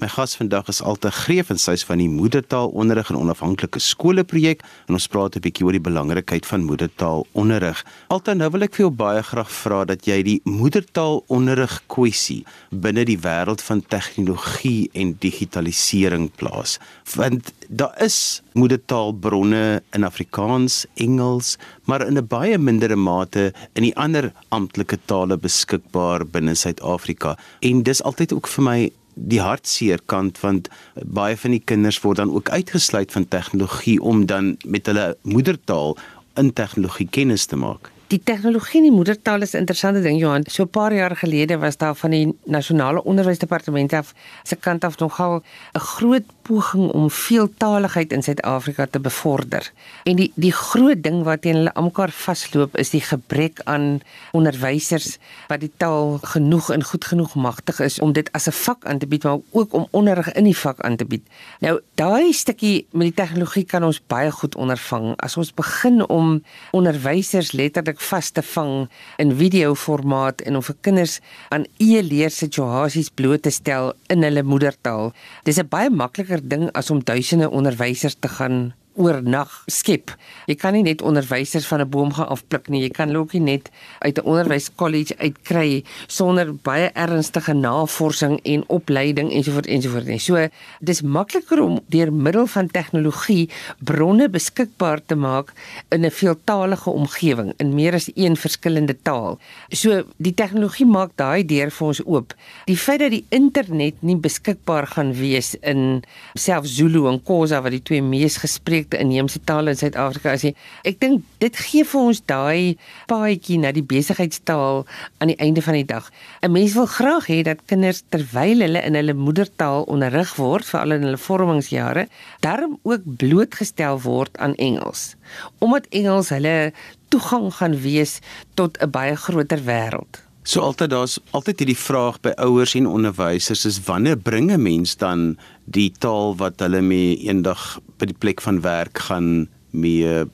My 0.00 0.08
gas 0.08 0.38
vandag 0.40 0.70
is 0.72 0.80
Alte 0.80 1.12
Greef 1.12 1.52
en 1.52 1.60
sy 1.60 1.76
is 1.76 1.84
van 1.84 2.00
die 2.00 2.08
moedertaalonderrig 2.08 3.12
en 3.12 3.20
onafhanklike 3.20 3.84
skole 3.84 4.24
projek 4.24 4.64
en 4.88 4.96
ons 4.96 5.08
praat 5.12 5.36
'n 5.36 5.44
bietjie 5.44 5.68
oor 5.68 5.76
die 5.76 5.84
belangrikheid 5.84 6.48
van 6.48 6.64
moedertaalonderrig. 6.64 7.84
Alte, 8.08 8.34
nou 8.34 8.48
wil 8.56 8.62
ek 8.62 8.74
vir 8.74 8.88
jou 8.88 8.90
baie 8.90 9.22
graag 9.22 9.52
vra 9.52 9.84
dat 9.84 10.06
jy 10.06 10.22
die 10.22 10.40
moedertaalonderrig 10.44 11.82
kwessie 11.88 12.46
binne 12.72 13.04
die 13.04 13.20
wêreld 13.20 13.60
van 13.60 13.84
tegnologie 13.84 14.88
en 15.10 15.16
digitalisering 15.22 16.28
plaas 16.40 16.78
want 17.16 17.50
daar 17.68 17.94
is 18.02 18.42
moedertaalbronne 18.58 19.82
in 19.94 20.04
Afrikaans, 20.04 20.84
Engels, 20.94 21.56
maar 21.84 22.06
in 22.06 22.18
'n 22.18 22.26
baie 22.26 22.58
mindere 22.58 22.96
mate 22.96 23.52
in 23.74 23.82
die 23.82 23.96
ander 23.96 24.32
amptelike 24.48 24.98
tale 25.04 25.36
beskikbaar 25.36 26.26
binne 26.26 26.54
Suid-Afrika 26.54 27.36
en 27.60 27.82
dis 27.82 28.02
altyd 28.02 28.32
ook 28.32 28.48
vir 28.48 28.64
my 28.64 28.90
die 29.14 29.40
hartseer 29.40 30.00
kant 30.06 30.40
want 30.40 30.68
baie 31.04 31.36
van 31.36 31.50
die 31.50 31.64
kinders 31.64 32.00
word 32.04 32.16
dan 32.16 32.32
ook 32.32 32.48
uitgesluit 32.48 33.12
van 33.12 33.28
tegnologie 33.28 34.00
om 34.02 34.26
dan 34.26 34.56
met 34.64 34.86
hulle 34.86 35.16
moedertaal 35.22 35.96
in 36.36 36.52
tegnologie 36.52 37.08
kennis 37.10 37.46
te 37.46 37.56
maak. 37.56 37.90
Die 38.10 38.18
tegnologie 38.26 38.80
in 38.80 38.88
die 38.88 38.90
moedertaal 38.90 39.44
is 39.46 39.52
'n 39.54 39.62
interessante 39.62 40.00
ding 40.02 40.18
Johan. 40.18 40.42
So 40.46 40.62
'n 40.62 40.68
paar 40.68 40.94
jaar 40.94 41.16
gelede 41.16 41.58
was 41.58 41.76
daar 41.76 41.94
van 41.94 42.10
die 42.10 42.38
nasionale 42.44 43.04
onderwysdepartement 43.04 43.92
af 43.92 44.14
se 44.42 44.56
kant 44.56 44.84
af 44.84 44.98
nogal 44.98 45.42
'n 45.72 45.78
groot 45.78 46.24
poging 46.42 46.90
om 46.92 47.10
veeltaligheid 47.10 48.12
in 48.12 48.22
Suid-Afrika 48.22 48.86
te 48.90 49.00
bevorder. 49.00 49.70
En 50.04 50.16
die 50.16 50.32
die 50.34 50.52
groot 50.52 51.02
ding 51.02 51.22
wat 51.22 51.42
teen 51.42 51.54
hulle 51.54 51.74
almekaar 51.74 52.10
vasloop 52.10 52.76
is 52.76 52.90
die 52.90 53.00
gebrek 53.00 53.60
aan 53.64 54.00
onderwysers 54.32 55.18
wat 55.48 55.60
die 55.60 55.72
taal 55.76 56.18
genoeg 56.22 56.70
en 56.70 56.84
goed 56.84 57.04
genoeg 57.04 57.34
magtig 57.34 57.80
is 57.80 58.00
om 58.00 58.12
dit 58.12 58.32
as 58.32 58.46
'n 58.46 58.52
vak 58.52 58.84
aan 58.84 58.98
te 58.98 59.06
bied 59.06 59.22
maar 59.22 59.38
ook 59.50 59.72
om 59.72 59.86
onderrig 59.90 60.32
in 60.32 60.44
die 60.44 60.56
vak 60.56 60.80
aan 60.80 60.96
te 60.96 61.04
bied. 61.04 61.22
Nou 61.60 61.80
daai 61.94 62.32
stukkie 62.32 62.86
met 62.90 63.14
die 63.14 63.24
tegnologie 63.24 63.64
kan 63.64 63.84
ons 63.84 64.02
baie 64.06 64.30
goed 64.30 64.56
ondervang 64.56 65.16
as 65.16 65.36
ons 65.36 65.54
begin 65.54 66.08
om 66.08 66.42
onderwysers 66.70 67.52
letterlik 67.52 67.99
vas 68.08 68.30
te 68.30 68.42
vang 68.42 68.88
in 69.22 69.34
videoformaat 69.36 70.40
en 70.48 70.56
om 70.56 70.64
vir 70.64 70.76
kinders 70.80 71.18
aan 71.54 71.66
e-leer 71.78 72.32
situasies 72.34 73.12
bloot 73.14 73.44
te 73.46 73.52
stel 73.54 73.92
in 74.08 74.24
hulle 74.26 74.42
moedertaal. 74.42 75.12
Dis 75.44 75.58
'n 75.58 75.68
baie 75.68 75.90
makliker 75.90 76.40
ding 76.42 76.70
as 76.72 76.90
om 76.90 77.04
duisende 77.04 77.50
onderwysers 77.50 78.16
te 78.20 78.28
gaan 78.28 78.72
oornag 79.00 79.50
skep. 79.70 80.12
Jy 80.50 80.56
kan 80.60 80.76
nie 80.76 80.84
net 80.84 81.02
onderwysers 81.02 81.66
van 81.66 81.80
'n 81.80 81.90
boom 81.90 82.12
gaan 82.12 82.28
afpluk 82.28 82.68
nie. 82.68 82.82
Jy 82.82 82.90
kan 82.90 83.08
hulle 83.08 83.20
ook 83.24 83.32
nie 83.32 83.56
net 83.56 83.70
uit 83.98 84.18
'n 84.18 84.24
onderwyskollege 84.24 85.16
uitkry 85.18 85.84
sonder 86.06 86.54
baie 86.54 86.90
ernstige 86.94 87.54
navorsing 87.54 88.40
en 88.44 88.64
opleiding 88.68 89.32
ensovoorts 89.32 89.68
ensovoorts 89.68 90.06
nie. 90.06 90.18
So 90.18 90.48
dis 90.80 91.02
makliker 91.02 91.62
om 91.62 91.80
deur 91.88 92.12
middel 92.12 92.46
van 92.46 92.68
tegnologie 92.68 93.48
bronne 93.78 94.28
beskikbaar 94.28 95.00
te 95.06 95.14
maak 95.14 95.52
in 95.88 96.04
'n 96.04 96.10
veeltaalige 96.10 96.90
omgewing 96.90 97.52
in 97.56 97.74
meer 97.74 97.94
as 97.94 98.10
een 98.14 98.36
verskillende 98.36 98.96
taal. 99.02 99.38
So 99.68 100.04
die 100.16 100.34
tegnologie 100.34 100.86
maak 100.86 101.10
daai 101.16 101.46
deur 101.46 101.70
vir 101.70 101.86
ons 101.86 102.04
oop. 102.04 102.34
Die 102.66 102.76
feit 102.76 103.00
dat 103.00 103.10
die 103.10 103.24
internet 103.28 104.02
nie 104.02 104.16
beskikbaar 104.16 104.86
gaan 104.86 105.12
wees 105.12 105.54
in 105.60 106.02
selfs 106.34 106.76
Zulu 106.76 107.08
en 107.08 107.20
Xhosa 107.22 107.60
wat 107.62 107.74
die 107.74 107.82
twee 107.82 108.02
mees 108.02 108.36
gespreek 108.36 108.89
inheemse 108.98 109.40
tale 109.44 109.70
in 109.70 109.76
Suid-Afrika 109.76 110.32
is 110.32 110.42
nie. 110.42 110.54
Ek 110.84 111.00
dink 111.00 111.24
dit 111.38 111.56
gee 111.56 111.84
vir 111.84 112.00
ons 112.00 112.20
daai 112.26 112.76
paadjie 113.06 113.58
na 113.58 113.72
die 113.72 113.84
besigheidstaal 113.86 114.86
aan 115.18 115.32
die 115.32 115.38
einde 115.38 115.62
van 115.62 115.74
die 115.74 115.84
dag. 115.84 116.10
'n 116.42 116.52
Mens 116.52 116.74
wil 116.74 116.86
graag 116.86 117.26
hê 117.26 117.42
dat 117.42 117.64
kinders 117.66 118.02
terwyl 118.08 118.60
hulle 118.60 118.82
in 118.82 118.94
hulle 118.94 119.14
moedertaal 119.14 119.82
onderrig 119.82 120.34
word, 120.36 120.64
veral 120.64 120.92
in 120.92 121.02
hulle 121.02 121.18
vormingsjare, 121.18 122.08
daarom 122.40 122.78
ook 122.82 123.02
blootgestel 123.04 124.00
word 124.00 124.38
aan 124.38 124.54
Engels, 124.54 125.14
omdat 125.58 125.86
Engels 125.90 126.28
hulle 126.28 126.72
toegang 127.08 127.52
gaan 127.54 127.76
wees 127.80 128.18
tot 128.54 128.78
'n 128.80 128.90
baie 128.90 129.16
groter 129.16 129.60
wêreld. 129.64 130.30
So 130.42 130.60
altyd 130.60 130.90
daar's 130.90 131.18
altyd 131.30 131.60
hierdie 131.62 131.78
vraag 131.78 132.16
by 132.24 132.32
ouers 132.40 132.72
en 132.74 132.88
onderwysers 132.88 133.66
is 133.68 133.80
wanneer 133.84 134.16
bring 134.16 134.50
'n 134.50 134.62
mens 134.62 134.96
dan 134.96 135.36
die 135.74 135.90
taal 136.02 136.34
wat 136.40 136.60
hulle 136.64 136.82
mee 136.82 137.16
eendag 137.26 137.78
by 138.00 138.10
die 138.10 138.18
plek 138.18 138.42
van 138.42 138.60
werk 138.64 139.04
gaan 139.06 139.48
mee 139.70 140.24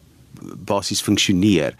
basies 0.69 1.03
funksioneer. 1.05 1.77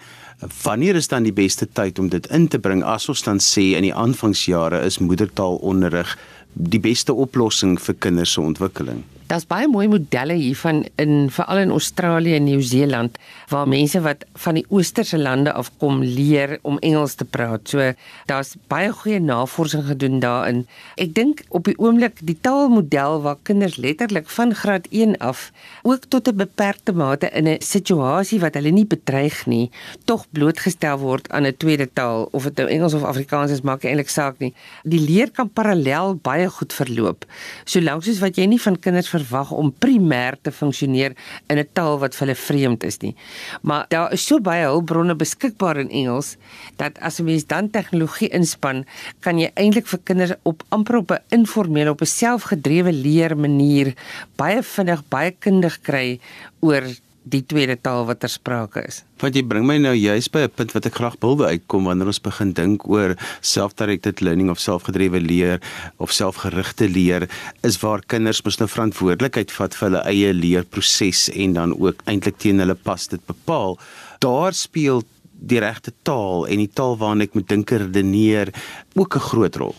Wanneer 0.63 0.99
is 1.01 1.09
dan 1.09 1.25
die 1.25 1.35
beste 1.35 1.69
tyd 1.73 1.99
om 1.99 2.11
dit 2.13 2.27
in 2.35 2.49
te 2.53 2.61
bring 2.61 2.85
as 2.85 3.09
ons 3.09 3.25
dan 3.25 3.41
sê 3.41 3.73
in 3.79 3.87
die 3.87 3.95
aanvangsjare 3.95 4.83
is 4.85 5.01
moedertaalonderrig 5.01 6.17
die 6.57 6.81
beste 6.81 7.15
oplossing 7.17 7.77
vir 7.81 7.97
kinders 8.01 8.37
se 8.37 8.45
ontwikkeling? 8.45 9.05
Daar's 9.27 9.47
baie 9.51 9.67
mooi 9.67 9.89
modelle 9.91 10.37
hiervan 10.39 10.85
in 11.03 11.27
veral 11.35 11.59
in 11.65 11.71
Australië 11.75 12.37
en 12.37 12.45
Nieu-Seeland 12.47 13.17
waar 13.51 13.67
mense 13.69 13.99
wat 14.05 14.23
van 14.39 14.55
die 14.55 14.65
oosterse 14.71 15.19
lande 15.19 15.51
afkom 15.53 15.99
leer 16.03 16.59
om 16.63 16.79
Engels 16.79 17.17
te 17.19 17.25
praat. 17.27 17.67
So 17.67 17.89
daar's 18.31 18.53
baie 18.71 18.93
goeie 18.95 19.19
navorsing 19.19 19.83
gedoen 19.89 20.21
daarin. 20.23 20.61
Ek 20.95 21.11
dink 21.15 21.43
op 21.49 21.67
die 21.67 21.75
oomblik 21.83 22.21
die 22.23 22.37
taalmodel 22.41 23.19
waar 23.25 23.41
kinders 23.43 23.81
letterlik 23.83 24.31
van 24.31 24.55
graad 24.55 24.87
1 24.95 25.19
af 25.19 25.51
ook 25.83 26.07
tot 26.07 26.29
'n 26.29 26.37
beperkte 26.37 26.93
mate 26.93 27.31
in 27.31 27.49
'n 27.49 27.61
situasie 27.61 28.41
wat 28.41 28.55
hulle 28.55 28.71
nie 28.71 28.87
bedreig 28.87 29.47
nie, 29.47 29.71
tog 30.05 30.27
blootgestel 30.31 30.99
word 30.99 31.31
aan 31.31 31.47
'n 31.47 31.57
tweede 31.57 31.89
taal 31.93 32.29
of 32.31 32.43
dit 32.45 32.57
nou 32.57 32.69
Engels 32.69 32.95
of 32.95 33.03
Afrikaans 33.03 33.51
is 33.51 33.61
maak 33.61 33.83
eintlik 33.85 34.09
saak 34.09 34.39
nie. 34.39 34.55
Die 34.85 35.01
leer 35.01 35.31
kan 35.31 35.51
parallel 35.51 36.15
baie 36.15 36.49
goed 36.49 36.73
verloop. 36.73 37.27
Solank 37.65 38.05
soos 38.05 38.19
wat 38.19 38.37
jy 38.37 38.45
nie 38.47 38.61
van 38.61 38.79
kinders 38.79 39.15
verwag 39.17 39.53
om 39.53 39.73
primêr 39.73 40.37
te 40.43 40.53
funksioneer 40.53 41.17
in 41.49 41.59
'n 41.59 41.69
taal 41.73 41.99
wat 41.99 42.15
vir 42.15 42.27
hulle 42.27 42.39
vreemd 42.39 42.85
is 42.85 42.99
nie. 43.03 43.15
Maar 43.63 43.87
daar 43.89 44.13
is 44.13 44.27
so 44.27 44.41
baie 44.41 44.65
hulpbronne 44.65 45.15
beskikbaar 45.15 45.77
in 45.77 45.91
Engels 45.91 46.37
dat 46.77 46.99
as 47.01 47.19
'n 47.21 47.25
mens 47.25 47.47
dan 47.47 47.71
tegnologie 47.71 48.29
inspann, 48.29 48.85
kan 49.21 49.39
jy 49.39 49.51
eintlik 49.55 49.87
vir 49.87 50.01
kinders 50.05 50.33
op 50.43 50.63
amper 50.69 50.97
op 50.97 51.11
'n 51.11 51.23
informele 51.29 51.91
op 51.91 52.01
'n 52.01 52.07
selfgedrewe 52.07 52.93
leer 52.93 53.37
manier 53.37 53.95
baie 54.37 54.63
vinnig 54.63 55.03
baie 55.09 55.31
kundig 55.31 55.81
kry 55.81 56.21
oor 56.61 56.83
die 57.27 57.43
tweede 57.43 57.75
taal 57.83 58.05
wat 58.07 58.21
ter 58.23 58.31
sprake 58.31 58.85
is. 58.87 59.01
Want 59.19 59.35
jy 59.35 59.43
bring 59.49 59.67
my 59.67 59.77
nou 59.83 59.95
juist 59.97 60.31
by 60.33 60.47
'n 60.47 60.55
punt 60.55 60.73
wat 60.73 60.87
ek 60.87 60.95
graag 60.95 61.17
wil 61.21 61.43
uitkom 61.43 61.85
wanneer 61.85 62.07
ons 62.07 62.23
begin 62.23 62.53
dink 62.53 62.87
oor 62.89 63.17
self-directed 63.41 64.21
learning 64.21 64.51
of 64.51 64.59
selfgedrewe 64.59 65.21
leer 65.21 65.61
of 65.99 66.13
selfgerigte 66.13 66.89
leer 66.89 67.29
is 67.63 67.81
waar 67.83 68.01
kinders 68.07 68.45
mos 68.45 68.59
nou 68.59 68.69
verantwoordelikheid 68.69 69.51
vat 69.51 69.75
vir 69.75 69.89
hulle 69.89 70.05
eie 70.07 70.33
leerproses 70.33 71.29
en 71.35 71.53
dan 71.53 71.75
ook 71.75 72.03
eintlik 72.07 72.39
teen 72.39 72.59
hulle 72.59 72.75
pas 72.75 73.09
dit 73.09 73.27
bepaal. 73.27 73.79
Daar 74.21 74.53
speel 74.55 75.03
die 75.33 75.61
regte 75.61 75.93
taal 76.03 76.47
en 76.47 76.59
die 76.59 76.71
taal 76.73 76.97
waarna 76.97 77.25
ek 77.25 77.35
moet 77.35 77.49
dink 77.49 77.71
en 77.71 77.87
redeneer 77.87 78.55
ook 78.95 79.17
'n 79.17 79.29
groot 79.31 79.57
rol. 79.57 79.75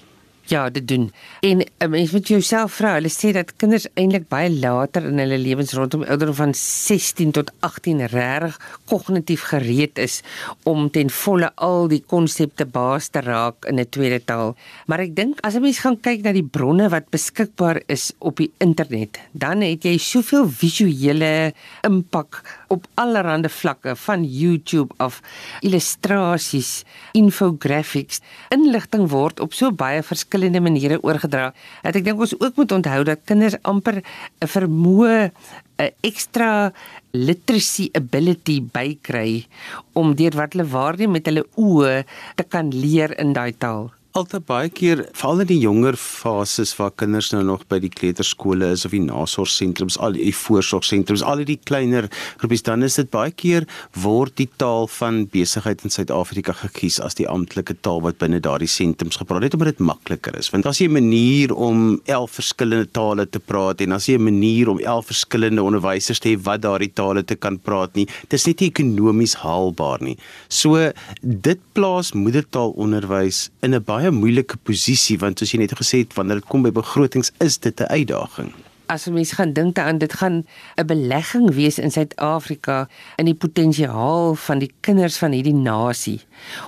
Ja, 0.48 0.70
dit 0.70 0.88
doen. 0.88 1.12
En 1.40 1.58
'n 1.58 1.66
eh, 1.78 1.90
mens 1.90 2.12
moet 2.12 2.28
jouself 2.28 2.74
vra, 2.74 2.94
hulle 2.94 3.10
sê 3.10 3.32
dat 3.32 3.56
kinders 3.56 3.88
eintlik 3.94 4.28
baie 4.28 4.50
later 4.50 5.06
in 5.06 5.18
hulle 5.20 5.38
lewens 5.38 5.74
rondom 5.74 6.04
ouderdom 6.04 6.36
van 6.36 6.54
16 6.54 7.32
tot 7.32 7.52
18 7.60 8.06
regtig 8.06 8.60
kognitief 8.86 9.42
gereed 9.42 9.98
is 9.98 10.22
om 10.64 10.90
ten 10.92 11.10
volle 11.10 11.52
al 11.56 11.88
die 11.88 12.04
konsepte 12.08 12.66
baas 12.66 13.08
te 13.08 13.20
raak 13.20 13.66
in 13.66 13.80
'n 13.80 13.90
tweede 13.90 14.24
taal. 14.24 14.56
Maar 14.86 15.00
ek 15.00 15.16
dink 15.16 15.40
as 15.42 15.56
'n 15.56 15.62
mens 15.62 15.80
gaan 15.80 16.00
kyk 16.00 16.24
na 16.24 16.32
die 16.32 16.50
bronne 16.52 16.90
wat 16.90 17.10
beskikbaar 17.10 17.82
is 17.86 18.14
op 18.18 18.38
die 18.38 18.52
internet, 18.58 19.20
dan 19.32 19.62
het 19.62 19.84
jy 19.84 19.98
soveel 19.98 20.50
visuele 20.50 21.54
impak 21.82 22.44
op 22.74 22.88
allerlei 22.96 23.50
vlakke 23.50 23.96
van 23.96 24.24
YouTube 24.24 24.94
af 24.98 25.22
illustrasies, 25.62 26.84
infographics, 27.14 28.22
inligting 28.54 29.08
word 29.10 29.40
op 29.40 29.54
so 29.54 29.72
baie 29.72 30.04
verskillende 30.04 30.62
maniere 30.62 31.00
oorgedra. 31.04 31.54
Dat 31.84 31.96
ek 31.96 32.08
dink 32.08 32.20
ons 32.20 32.36
ook 32.40 32.56
moet 32.56 32.72
onthou 32.72 33.04
dat 33.04 33.26
kinders 33.26 33.58
amper 33.64 34.02
'n 34.02 34.48
vermoë 34.48 35.32
'n 35.78 35.92
ekstra 36.02 36.72
literacy 37.14 37.90
ability 37.94 38.62
bykry 38.62 39.46
om 39.94 40.16
deur 40.16 40.36
wat 40.36 40.54
hulle 40.54 40.68
waarneem 40.70 41.12
met 41.12 41.26
hulle 41.26 41.46
oë 41.56 42.04
te 42.36 42.44
kan 42.44 42.72
leer 42.74 43.14
in 43.20 43.34
daai 43.34 43.54
taal 43.58 43.97
altyd 44.18 44.46
baie 44.50 44.70
keer 44.74 45.04
veral 45.14 45.44
in 45.44 45.50
die 45.52 45.60
jonger 45.62 45.96
fases 46.00 46.72
waar 46.80 46.94
kinders 46.98 47.30
nou 47.34 47.44
nog 47.46 47.66
by 47.70 47.78
die 47.84 47.92
kleuterskole 47.94 48.72
is 48.74 48.86
of 48.88 48.94
die 48.96 49.02
nasorgsentrums, 49.04 49.98
al 50.02 50.16
die 50.18 50.32
voorsorgsentrums, 50.34 51.22
al 51.22 51.44
die 51.46 51.60
kleiner 51.70 52.08
groepies 52.42 52.66
dan 52.66 52.86
is 52.88 52.98
dit 52.98 53.12
baie 53.14 53.34
keer 53.38 53.68
word 54.02 54.34
die 54.42 54.48
taal 54.58 54.90
van 54.90 55.26
besigheid 55.34 55.84
in 55.86 55.94
Suid-Afrika 55.94 56.56
gekies 56.64 56.98
as 57.04 57.18
die 57.20 57.28
amptelike 57.30 57.76
taal 57.86 58.02
wat 58.06 58.18
binne 58.22 58.40
daardie 58.42 58.70
sentrums 58.72 59.20
gepraat 59.22 59.46
word 59.46 59.58
omdat 59.60 59.76
dit 59.76 59.86
makliker 59.86 60.40
is. 60.40 60.50
Want 60.54 60.66
as 60.66 60.82
jy 60.82 60.88
'n 60.88 60.98
manier 60.98 61.54
om 61.54 62.02
11 62.06 62.32
verskillende 62.42 62.90
tale 62.92 63.26
te 63.30 63.40
praat 63.40 63.82
en 63.82 63.92
as 63.92 64.08
jy 64.08 64.18
'n 64.18 64.24
manier 64.24 64.70
om 64.70 64.80
11 64.80 65.06
verskillende 65.14 65.62
onderwysers 65.62 66.20
te 66.20 66.30
hê 66.30 66.42
wat 66.42 66.62
daardie 66.62 66.94
tale 66.94 67.24
te 67.24 67.36
kan 67.36 67.60
praat 67.60 67.94
nie, 67.96 68.08
dis 68.30 68.48
net 68.48 68.60
nie 68.62 68.70
ekonomies 68.70 69.36
haalbaar 69.36 70.02
nie. 70.02 70.18
So 70.50 70.92
dit 71.22 71.60
plaas 71.74 72.14
moedertaalonderwys 72.14 73.50
in 73.62 73.76
'n 73.76 73.84
baie 73.84 74.07
baie 74.08 74.16
moeilike 74.16 74.58
posisie 74.64 75.18
want 75.20 75.42
soos 75.42 75.52
jy 75.52 75.60
net 75.60 75.76
gesê 75.76 76.04
het 76.06 76.16
wanneer 76.16 76.40
dit 76.40 76.50
kom 76.52 76.64
by 76.64 76.72
begrotings 76.72 77.34
is 77.44 77.60
dit 77.60 77.82
'n 77.82 77.92
uitdaging 77.92 78.54
as 78.88 79.08
mens 79.12 79.32
gaan 79.38 79.54
dink 79.54 79.76
daaraan 79.76 79.98
dit 79.98 80.14
gaan 80.14 80.46
'n 80.76 80.86
belegging 80.86 81.54
wees 81.54 81.80
in 81.80 81.92
Suid-Afrika 81.92 82.88
in 83.16 83.26
die 83.26 83.36
potensiaal 83.36 84.36
van 84.36 84.60
die 84.60 84.72
kinders 84.82 85.18
van 85.18 85.32
hierdie 85.32 85.54
nasie 85.54 86.22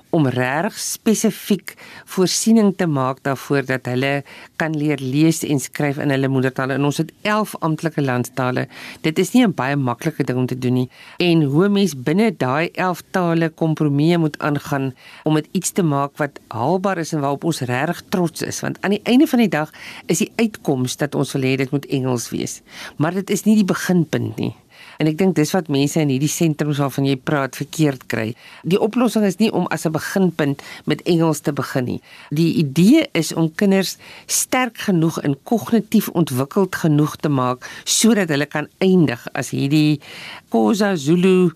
om 0.10 0.28
reg 0.28 0.78
spesifiek 0.78 1.76
voorsiening 2.06 2.74
te 2.78 2.88
maak 2.88 3.24
daarvoor 3.24 3.66
dat 3.66 3.86
hulle 3.86 4.24
kan 4.56 4.76
leer 4.78 4.98
lees 5.02 5.44
en 5.44 5.60
skryf 5.60 5.98
in 5.98 6.10
hulle 6.10 6.28
moedertaal 6.28 6.70
en 6.70 6.88
ons 6.90 6.98
het 6.98 7.12
11 7.22 7.56
amptelike 7.60 8.02
landstale. 8.02 8.68
Dit 9.02 9.20
is 9.20 9.34
nie 9.34 9.46
'n 9.46 9.54
baie 9.54 9.76
maklike 9.76 10.24
ding 10.24 10.38
om 10.38 10.46
te 10.46 10.58
doen 10.58 10.74
nie. 10.74 10.90
En 11.18 11.44
hoe 11.44 11.70
mens 11.70 11.94
binne 11.94 12.32
daai 12.38 12.70
11 12.74 13.02
tale 13.12 13.50
kompromieë 13.50 14.18
moet 14.18 14.40
aangaan 14.40 14.94
om 15.24 15.34
dit 15.36 15.48
iets 15.52 15.72
te 15.72 15.84
maak 15.84 16.18
wat 16.18 16.40
haalbaar 16.48 16.98
is 16.98 17.14
en 17.14 17.20
waarop 17.20 17.44
ons 17.44 17.62
reg 17.62 18.02
trots 18.10 18.42
is. 18.42 18.60
Want 18.60 18.82
aan 18.82 18.90
die 18.90 19.04
einde 19.04 19.28
van 19.28 19.40
die 19.40 19.50
dag 19.50 19.72
is 20.06 20.18
die 20.18 20.32
uitkoms 20.36 20.98
dat 20.98 21.16
ons 21.16 21.32
wil 21.34 21.42
hê 21.42 21.56
dit 21.56 21.72
moet 21.72 21.86
Engels 21.86 22.09
Engels 22.10 22.30
wees. 22.34 22.62
Maar 22.98 23.14
dit 23.22 23.30
is 23.30 23.46
nie 23.46 23.60
die 23.60 23.68
beginpunt 23.68 24.40
nie. 24.42 24.56
En 25.00 25.08
ek 25.08 25.18
dink 25.20 25.36
dis 25.38 25.52
wat 25.56 25.70
mense 25.72 26.00
in 26.02 26.10
hierdie 26.12 26.32
sentrums 26.32 26.80
waarvan 26.82 27.06
jy 27.08 27.16
praat 27.16 27.56
verkeerd 27.56 28.08
kry. 28.12 28.34
Die 28.68 28.80
oplossing 28.80 29.24
is 29.28 29.38
nie 29.40 29.52
om 29.52 29.68
as 29.72 29.86
'n 29.86 29.96
beginpunt 29.96 30.62
met 30.86 31.04
Engels 31.04 31.40
te 31.40 31.54
begin 31.54 31.86
nie. 31.86 32.02
Die 32.32 32.60
idee 32.60 33.08
is 33.14 33.32
om 33.32 33.54
kinders 33.56 33.98
sterk 34.28 34.78
genoeg 34.78 35.22
en 35.22 35.38
kognitief 35.44 36.10
ontwikkeld 36.10 36.76
genoeg 36.76 37.16
te 37.16 37.30
maak 37.30 37.64
sodat 37.86 38.30
hulle 38.30 38.46
kan 38.46 38.68
eindig 38.80 39.28
as 39.34 39.52
hierdie 39.52 40.02
Khoza 40.50 40.96
Zulu 40.96 41.52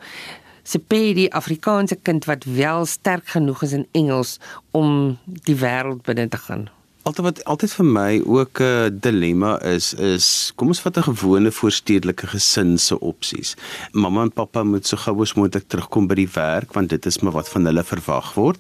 Sepedi 0.64 1.28
Afrikaanse 1.28 1.96
kind 1.96 2.26
wat 2.26 2.44
wel 2.44 2.86
sterk 2.86 3.28
genoeg 3.28 3.64
is 3.64 3.74
in 3.74 3.88
Engels 3.92 4.40
om 4.72 5.18
die 5.26 5.56
wêreld 5.56 6.04
binne 6.04 6.28
te 6.28 6.38
gaan. 6.38 6.70
Altyd 7.04 7.26
wat 7.26 7.40
altyd 7.52 7.74
vir 7.76 7.86
my 7.86 8.12
ook 8.24 8.60
'n 8.60 8.64
uh, 8.64 8.88
dilemma 9.06 9.60
is 9.62 9.94
is 9.94 10.52
kom 10.56 10.68
ons 10.68 10.80
vat 10.80 10.98
'n 10.98 11.04
gewone 11.12 11.52
voorstedelike 11.52 12.28
gesin 12.28 12.78
se 12.78 13.00
opsies. 13.00 13.56
Mamma 13.92 14.22
en 14.22 14.32
pappa 14.32 14.64
moet 14.64 14.88
so 14.88 14.98
gou 14.98 15.22
as 15.22 15.34
moontlik 15.34 15.68
terugkom 15.68 16.08
by 16.08 16.16
die 16.16 16.30
werk 16.34 16.74
want 16.74 16.90
dit 16.90 17.06
is 17.06 17.20
maar 17.20 17.34
wat 17.34 17.50
van 17.50 17.66
hulle 17.66 17.84
verwag 17.84 18.34
word. 18.34 18.58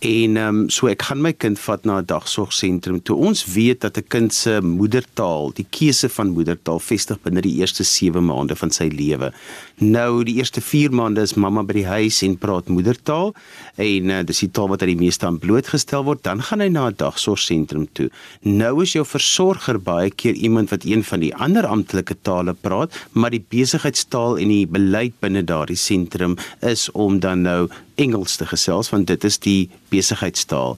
En 0.00 0.36
ehm 0.36 0.48
um, 0.48 0.68
so 0.68 0.86
ek 0.86 1.02
gaan 1.02 1.22
my 1.22 1.32
kind 1.32 1.58
vat 1.58 1.84
na 1.84 1.98
'n 2.00 2.04
dagsorgsentrum 2.04 3.02
toe 3.02 3.16
ons 3.16 3.46
weet 3.46 3.80
dat 3.80 3.96
'n 3.96 4.04
kind 4.08 4.34
se 4.34 4.60
moedertaal, 4.60 5.52
die 5.54 5.66
keuse 5.70 6.08
van 6.08 6.28
moedertaal 6.28 6.78
vestig 6.78 7.22
binne 7.22 7.40
die 7.40 7.56
eerste 7.60 7.84
7 7.84 8.24
maande 8.24 8.56
van 8.56 8.70
sy 8.70 8.88
lewe. 8.92 9.32
Nou 9.76 10.24
die 10.24 10.34
eerste 10.34 10.60
4 10.60 10.90
maande 10.92 11.20
is 11.22 11.34
mamma 11.34 11.62
by 11.62 11.72
die 11.72 11.86
huis 11.86 12.22
en 12.22 12.36
praat 12.36 12.68
moedertaal 12.68 13.34
en 13.76 14.10
uh, 14.10 14.22
dis 14.22 14.38
die 14.38 14.50
taal 14.50 14.68
wat 14.68 14.80
hy 14.80 14.86
die 14.86 15.04
meeste 15.04 15.26
aan 15.26 15.38
blootgestel 15.38 16.04
word, 16.04 16.22
dan 16.22 16.42
gaan 16.42 16.60
hy 16.60 16.68
na 16.68 16.88
'n 16.88 16.94
dagsorgsentrum 16.96 17.85
toe. 17.92 18.10
Nou 18.42 18.82
is 18.82 18.92
jou 18.92 19.04
versorger 19.06 19.78
baie 19.80 20.10
keer 20.10 20.34
iemand 20.34 20.70
wat 20.70 20.84
een 20.84 21.04
van 21.04 21.20
die 21.20 21.34
ander 21.34 21.66
amptelike 21.66 22.16
tale 22.22 22.54
praat, 22.54 22.94
maar 23.12 23.30
die 23.30 23.44
besigheidstaal 23.48 24.38
en 24.38 24.48
die 24.48 24.66
beleid 24.66 25.14
binne 25.20 25.44
daardie 25.44 25.76
sentrum 25.76 26.36
is 26.60 26.90
om 26.92 27.20
dan 27.20 27.42
nou 27.42 27.68
Engels 27.96 28.36
te 28.36 28.46
gesels 28.46 28.90
want 28.92 29.08
dit 29.08 29.24
is 29.24 29.38
die 29.40 29.70
besigheidstaal. 29.92 30.76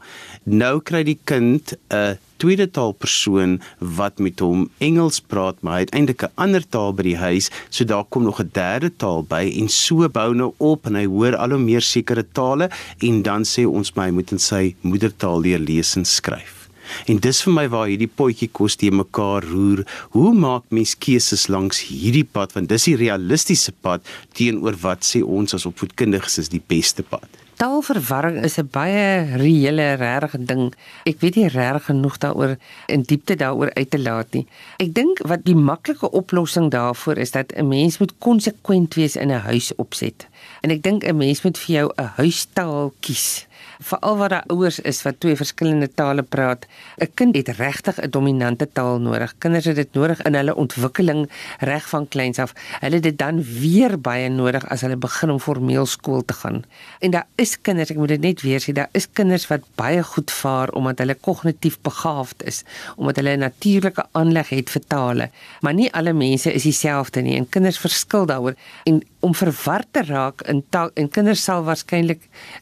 Nou 0.49 0.79
kry 0.81 1.03
die 1.05 1.19
kind 1.25 1.75
'n 1.91 2.19
tweede 2.39 2.71
taalpersoon 2.71 3.61
wat 3.79 4.19
met 4.19 4.41
hom 4.41 4.69
Engels 4.79 5.21
praat, 5.21 5.61
maar 5.63 5.75
hy 5.75 5.81
het 5.81 5.95
eintlik 5.95 6.23
'n 6.23 6.33
ander 6.35 6.65
taal 6.69 6.95
by 6.95 7.03
die 7.03 7.17
huis, 7.17 7.51
so 7.71 7.85
daar 7.85 8.05
kom 8.05 8.23
nog 8.23 8.41
'n 8.41 8.51
derde 8.53 8.91
taal 8.97 9.23
by 9.23 9.45
en 9.61 9.69
so 9.69 10.09
bou 10.09 10.35
nou 10.35 10.53
op 10.57 10.87
en 10.87 10.95
hy 10.95 11.07
hoor 11.07 11.37
al 11.37 11.51
hoe 11.51 11.59
meer 11.59 11.83
sekere 11.83 12.25
tale 12.33 12.71
en 12.99 13.23
dan 13.23 13.43
sê 13.43 13.67
ons 13.67 13.95
my 13.95 14.11
moet 14.11 14.33
in 14.33 14.39
sy 14.39 14.75
moedertaal 14.81 15.41
leer 15.41 15.59
lees 15.59 15.97
en 15.97 16.05
skryf. 16.05 16.58
En 17.07 17.21
dis 17.25 17.43
vir 17.45 17.55
my 17.55 17.67
waar 17.73 17.89
hierdie 17.91 18.11
potjie 18.21 18.51
kos 18.53 18.79
te 18.81 18.91
mekaar 18.91 19.47
roer. 19.49 19.85
Hoe 20.17 20.33
maak 20.35 20.69
mens 20.75 20.95
keuses 20.99 21.49
langs 21.53 21.85
hierdie 21.89 22.27
pad 22.27 22.55
want 22.57 22.71
dis 22.73 22.89
die 22.91 22.99
realistiese 23.01 23.73
pad 23.73 24.07
teenoor 24.39 24.79
wat 24.85 25.07
sê 25.07 25.23
ons 25.25 25.55
as 25.55 25.67
opvoedkundiges 25.69 26.41
is 26.45 26.53
die 26.53 26.63
beste 26.63 27.03
pad. 27.07 27.29
Taalverwarring 27.59 28.45
is 28.47 28.57
'n 28.59 28.69
baie 28.71 29.37
reële 29.43 29.87
regte 29.99 30.39
ding. 30.51 30.75
Ek 31.11 31.19
weet 31.21 31.35
nie 31.35 31.49
reg 31.49 31.85
genoeg 31.85 32.19
daaroor 32.23 32.57
in 32.87 33.03
diepte 33.03 33.35
daaroor 33.35 33.75
uit 33.75 33.91
te 33.91 33.99
laat 33.99 34.31
nie. 34.33 34.47
Ek 34.77 34.95
dink 34.95 35.19
wat 35.27 35.43
die 35.45 35.59
maklike 35.59 36.11
oplossing 36.11 36.71
daarvoor 36.71 37.17
is 37.19 37.31
dat 37.31 37.53
'n 37.57 37.69
mens 37.69 37.99
moet 37.99 38.15
konsekwent 38.19 38.95
wees 38.95 39.17
in 39.17 39.31
'n 39.31 39.43
huis 39.51 39.75
opset. 39.75 40.27
En 40.61 40.71
ek 40.71 40.83
dink 40.83 41.03
'n 41.05 41.17
mens 41.17 41.43
moet 41.43 41.59
vir 41.59 41.75
jou 41.75 41.93
'n 41.97 42.11
huistaal 42.17 42.93
kies 43.01 43.49
veral 43.79 44.17
wat 44.19 44.31
daar 44.31 44.45
ouers 44.47 44.81
is 44.81 45.03
wat 45.03 45.21
twee 45.23 45.37
verskillende 45.37 45.89
tale 45.95 46.23
praat. 46.23 46.67
'n 46.99 47.11
Kind 47.15 47.37
het 47.37 47.49
regtig 47.49 48.01
'n 48.01 48.11
dominante 48.11 48.69
taal 48.73 48.99
nodig. 48.99 49.35
Kinders 49.39 49.65
het 49.65 49.77
dit 49.77 49.93
nodig 49.93 50.23
in 50.23 50.35
hulle 50.35 50.55
ontwikkeling 50.55 51.31
reg 51.59 51.89
van 51.89 52.09
kleins 52.09 52.39
af. 52.39 52.53
Hulle 52.81 52.95
het 52.95 53.03
dit 53.03 53.19
dan 53.19 53.43
weer 53.43 54.01
baie 54.01 54.29
nodig 54.29 54.69
as 54.69 54.81
hulle 54.81 54.97
begin 54.97 55.31
om 55.31 55.41
formeel 55.41 55.87
skool 55.87 56.25
te 56.25 56.33
gaan. 56.33 56.65
En 56.99 57.11
daar 57.11 57.27
is 57.35 57.48
kinders, 57.57 57.91
ek 57.91 57.97
moet 57.97 58.09
dit 58.09 58.21
net 58.21 58.43
weer 58.43 58.61
sê, 58.61 58.73
daar 58.77 58.91
is 58.93 59.07
kinders 59.07 59.47
wat 59.49 59.65
baie 59.81 60.03
goed 60.03 60.31
vaar 60.31 60.69
omdat 60.79 60.99
hulle 60.99 61.15
kognitief 61.15 61.79
begaafd 61.87 62.45
is, 62.45 62.65
omdat 62.97 63.17
hulle 63.17 63.37
'n 63.37 63.47
natuurlike 63.47 64.05
aanleg 64.13 64.49
het 64.49 64.71
vir 64.71 64.83
tale. 64.89 65.31
Maar 65.61 65.75
nie 65.75 65.93
alle 65.93 66.13
mense 66.13 66.53
is 66.53 66.63
dieselfde 66.63 67.23
nie 67.23 67.37
en 67.37 67.49
kinders 67.49 67.79
verskil 67.79 68.27
daaroor 68.27 68.55
en 68.85 69.03
om 69.21 69.35
verward 69.35 69.87
te 69.91 70.03
raak 70.07 70.43
in 70.47 70.63
taal 70.71 70.91
en 70.95 71.09
kinders 71.11 71.43
sal 71.43 71.65
waarskynlik 71.67 72.21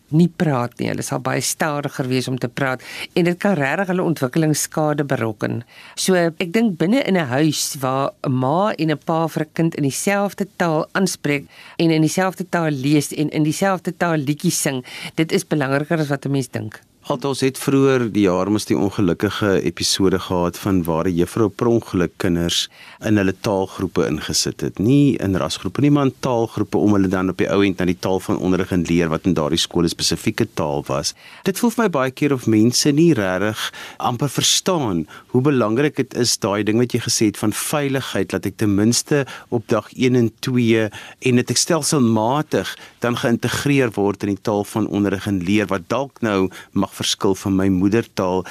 nie 0.09 0.29
praat 0.29 0.79
nie. 0.79 0.89
Hulle 0.89 1.05
sal 1.05 1.21
baie 1.21 1.43
stadiger 1.45 2.09
wees 2.09 2.29
om 2.29 2.39
te 2.39 2.49
praat 2.49 2.83
en 3.13 3.25
dit 3.25 3.39
kan 3.39 3.57
regtig 3.59 3.91
hulle 3.93 4.07
ontwikkelingsskade 4.07 5.05
berokken. 5.05 5.63
So 5.95 6.15
ek 6.15 6.53
dink 6.53 6.79
binne 6.79 7.03
in 7.05 7.17
'n 7.17 7.29
huis 7.29 7.77
waar 7.81 8.13
'n 8.25 8.33
ma 8.33 8.73
en 8.79 8.91
'n 8.91 8.99
pa 8.99 9.27
vir 9.29 9.43
'n 9.43 9.53
kind 9.53 9.75
in 9.75 9.83
dieselfde 9.83 10.47
taal 10.57 10.87
aanspreek 10.93 11.45
en 11.77 11.91
in 11.91 12.01
dieselfde 12.01 12.49
taal 12.49 12.71
lees 12.71 13.13
en 13.13 13.31
in 13.31 13.43
dieselfde 13.43 13.97
taal 13.97 14.17
liedjies 14.17 14.61
sing, 14.61 14.76
dit 15.15 15.33
is 15.33 15.47
belangriker 15.47 15.99
as 15.99 16.09
wat 16.09 16.25
'n 16.27 16.31
mens 16.31 16.49
dink. 16.49 16.81
Althans 17.07 17.39
het 17.45 17.55
vroeër 17.63 18.09
die 18.11 18.25
jaar 18.25 18.49
mos 18.51 18.65
die 18.67 18.75
ongelukkige 18.75 19.61
episode 19.69 20.19
gehad 20.19 20.57
van 20.59 20.81
waar 20.83 21.07
'n 21.07 21.15
juffrou 21.15 21.49
per 21.49 21.67
ongeluk 21.67 22.13
kinders 22.17 22.69
in 22.99 23.17
hulle 23.17 23.35
taalgroepe 23.41 24.07
ingesit 24.07 24.61
het. 24.61 24.79
Nie 24.79 25.17
in 25.19 25.37
rasgroepe 25.37 25.81
nie, 25.81 25.91
maar 25.91 26.05
in 26.05 26.15
taalgroepe 26.21 26.77
om 26.77 26.93
hulle 26.93 27.09
dan 27.09 27.29
op 27.29 27.39
die 27.39 27.49
ou 27.49 27.65
end 27.65 27.79
na 27.79 27.85
die 27.85 27.99
taal 27.99 28.21
van 28.21 28.39
onderrig 28.39 28.73
en 28.73 28.83
leer 28.83 29.09
wat 29.09 29.25
in 29.25 29.35
daardie 29.35 29.59
skool 29.59 29.85
'n 29.85 29.89
spesifieke 29.89 30.49
taal 30.55 30.83
was. 30.87 31.15
Dit 31.45 31.59
voel 31.59 31.71
vir 31.71 31.85
my 31.85 31.91
baie 31.91 32.11
keer 32.11 32.33
of 32.33 32.47
mense 32.47 32.91
nie 32.91 33.15
regtig 33.15 33.73
amper 33.97 34.29
verstaan 34.29 35.07
hoe 35.27 35.43
belangrik 35.43 35.97
dit 35.97 36.15
is 36.15 36.39
daai 36.39 36.65
ding 36.65 36.79
wat 36.79 36.93
jy 36.93 37.01
gesê 37.01 37.27
het 37.27 37.39
van 37.39 37.53
veiligheid 37.53 38.31
dat 38.31 38.47
ek 38.47 38.57
ten 38.57 38.75
minste 38.75 39.27
op 39.49 39.69
dag 39.69 39.93
1 39.95 40.15
en 40.15 40.33
2 40.41 40.91
en 41.21 41.37
dit 41.37 41.59
stelselmatig 41.59 42.79
dan 42.99 43.17
geïntegreer 43.17 43.91
word 43.95 44.23
in 44.23 44.29
die 44.35 44.43
taal 44.43 44.65
van 44.65 44.89
onderrig 44.89 45.27
en 45.27 45.43
leer 45.43 45.67
wat 45.67 45.89
dalk 45.89 46.21
nou 46.21 46.51
mag 46.73 46.96
verskil 46.97 47.35
van 47.35 47.57
my 47.57 47.69
moedertaal 47.73 48.45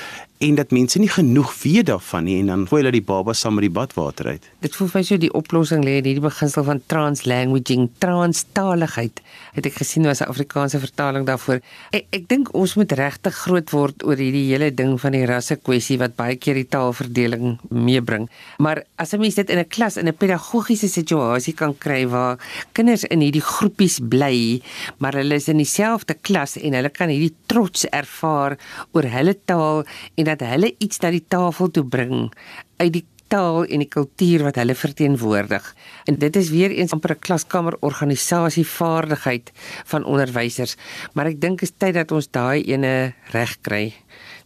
en 0.45 0.55
dat 0.60 0.73
mense 0.75 0.99
nie 1.01 1.10
genoeg 1.10 1.53
weet 1.63 1.88
daarvan 1.89 2.27
nie 2.27 2.38
en 2.39 2.51
dan 2.51 2.65
gooi 2.69 2.81
hulle 2.81 2.93
die 2.93 3.03
baba 3.05 3.34
saam 3.34 3.58
met 3.58 3.65
die 3.65 3.73
badwater 3.73 4.27
uit. 4.36 4.43
Dit 4.62 4.75
voel 4.77 4.89
vir 4.91 4.99
my 4.99 5.05
so 5.08 5.17
die 5.21 5.31
oplossing 5.38 5.84
lê 5.86 5.97
in 5.99 6.10
hierdie 6.10 6.23
beginsel 6.23 6.65
van 6.67 6.81
translanguaging, 6.91 7.88
transtaligheid. 8.03 9.21
Het 9.55 9.69
ek 9.71 9.79
gesien 9.81 10.05
was 10.05 10.21
'n 10.21 10.29
Afrikaanse 10.29 10.79
vertaling 10.79 11.25
daarvoor. 11.25 11.62
Ek 11.91 12.05
ek 12.12 12.27
dink 12.27 12.53
ons 12.53 12.75
moet 12.75 12.91
regtig 12.91 13.36
groot 13.36 13.69
word 13.71 14.03
oor 14.05 14.17
hierdie 14.17 14.51
hele 14.51 14.71
ding 14.71 14.99
van 15.01 15.12
die 15.12 15.25
rasse 15.25 15.55
kwessie 15.55 15.97
wat 15.97 16.15
baie 16.15 16.36
keer 16.36 16.53
die 16.55 16.67
taalverdeling 16.67 17.60
meebring. 17.69 18.29
Maar 18.58 18.84
as 18.97 19.13
'n 19.13 19.19
mens 19.19 19.36
dit 19.36 19.49
in 19.49 19.60
'n 19.60 19.67
klas 19.67 19.97
in 19.97 20.08
'n 20.08 20.13
pedagogiese 20.13 20.88
situasie 20.88 21.53
kan 21.53 21.77
kry 21.77 22.08
waar 22.08 22.38
kinders 22.73 23.03
in 23.03 23.21
hierdie 23.21 23.41
groepies 23.41 23.99
bly, 23.99 24.62
maar 24.97 25.13
hulle 25.13 25.36
is 25.36 25.47
in 25.47 25.58
dieselfde 25.58 26.13
klas 26.21 26.58
en 26.58 26.73
hulle 26.73 26.89
kan 26.89 27.10
hierdie 27.10 27.36
trots 27.47 27.86
ervaar 27.86 28.58
oor 28.91 29.03
hulle 29.03 29.36
taal 29.45 29.86
en 30.15 30.25
hulle 30.41 30.76
iets 30.80 31.00
na 31.00 31.12
die 31.12 31.26
tafel 31.28 31.71
toe 31.71 31.86
bring 31.86 32.34
uit 32.78 32.93
die 32.93 33.06
taal 33.28 33.65
en 33.65 33.82
die 33.82 33.89
kultuur 33.89 34.43
wat 34.43 34.60
hulle 34.62 34.76
verteenwoordig. 34.78 35.65
En 36.06 36.19
dit 36.21 36.36
is 36.36 36.50
weer 36.54 36.71
eens 36.71 36.93
amper 36.93 37.15
'n 37.15 37.19
klaskamer 37.19 37.78
organisasie 37.80 38.67
vaardigheid 38.67 39.52
van 39.86 40.06
onderwysers, 40.06 40.76
maar 41.13 41.26
ek 41.26 41.41
dink 41.41 41.62
is 41.62 41.74
tyd 41.78 41.93
dat 41.93 42.12
ons 42.12 42.32
daai 42.32 42.63
ene 42.63 43.13
reg 43.32 43.58
kry 43.62 43.93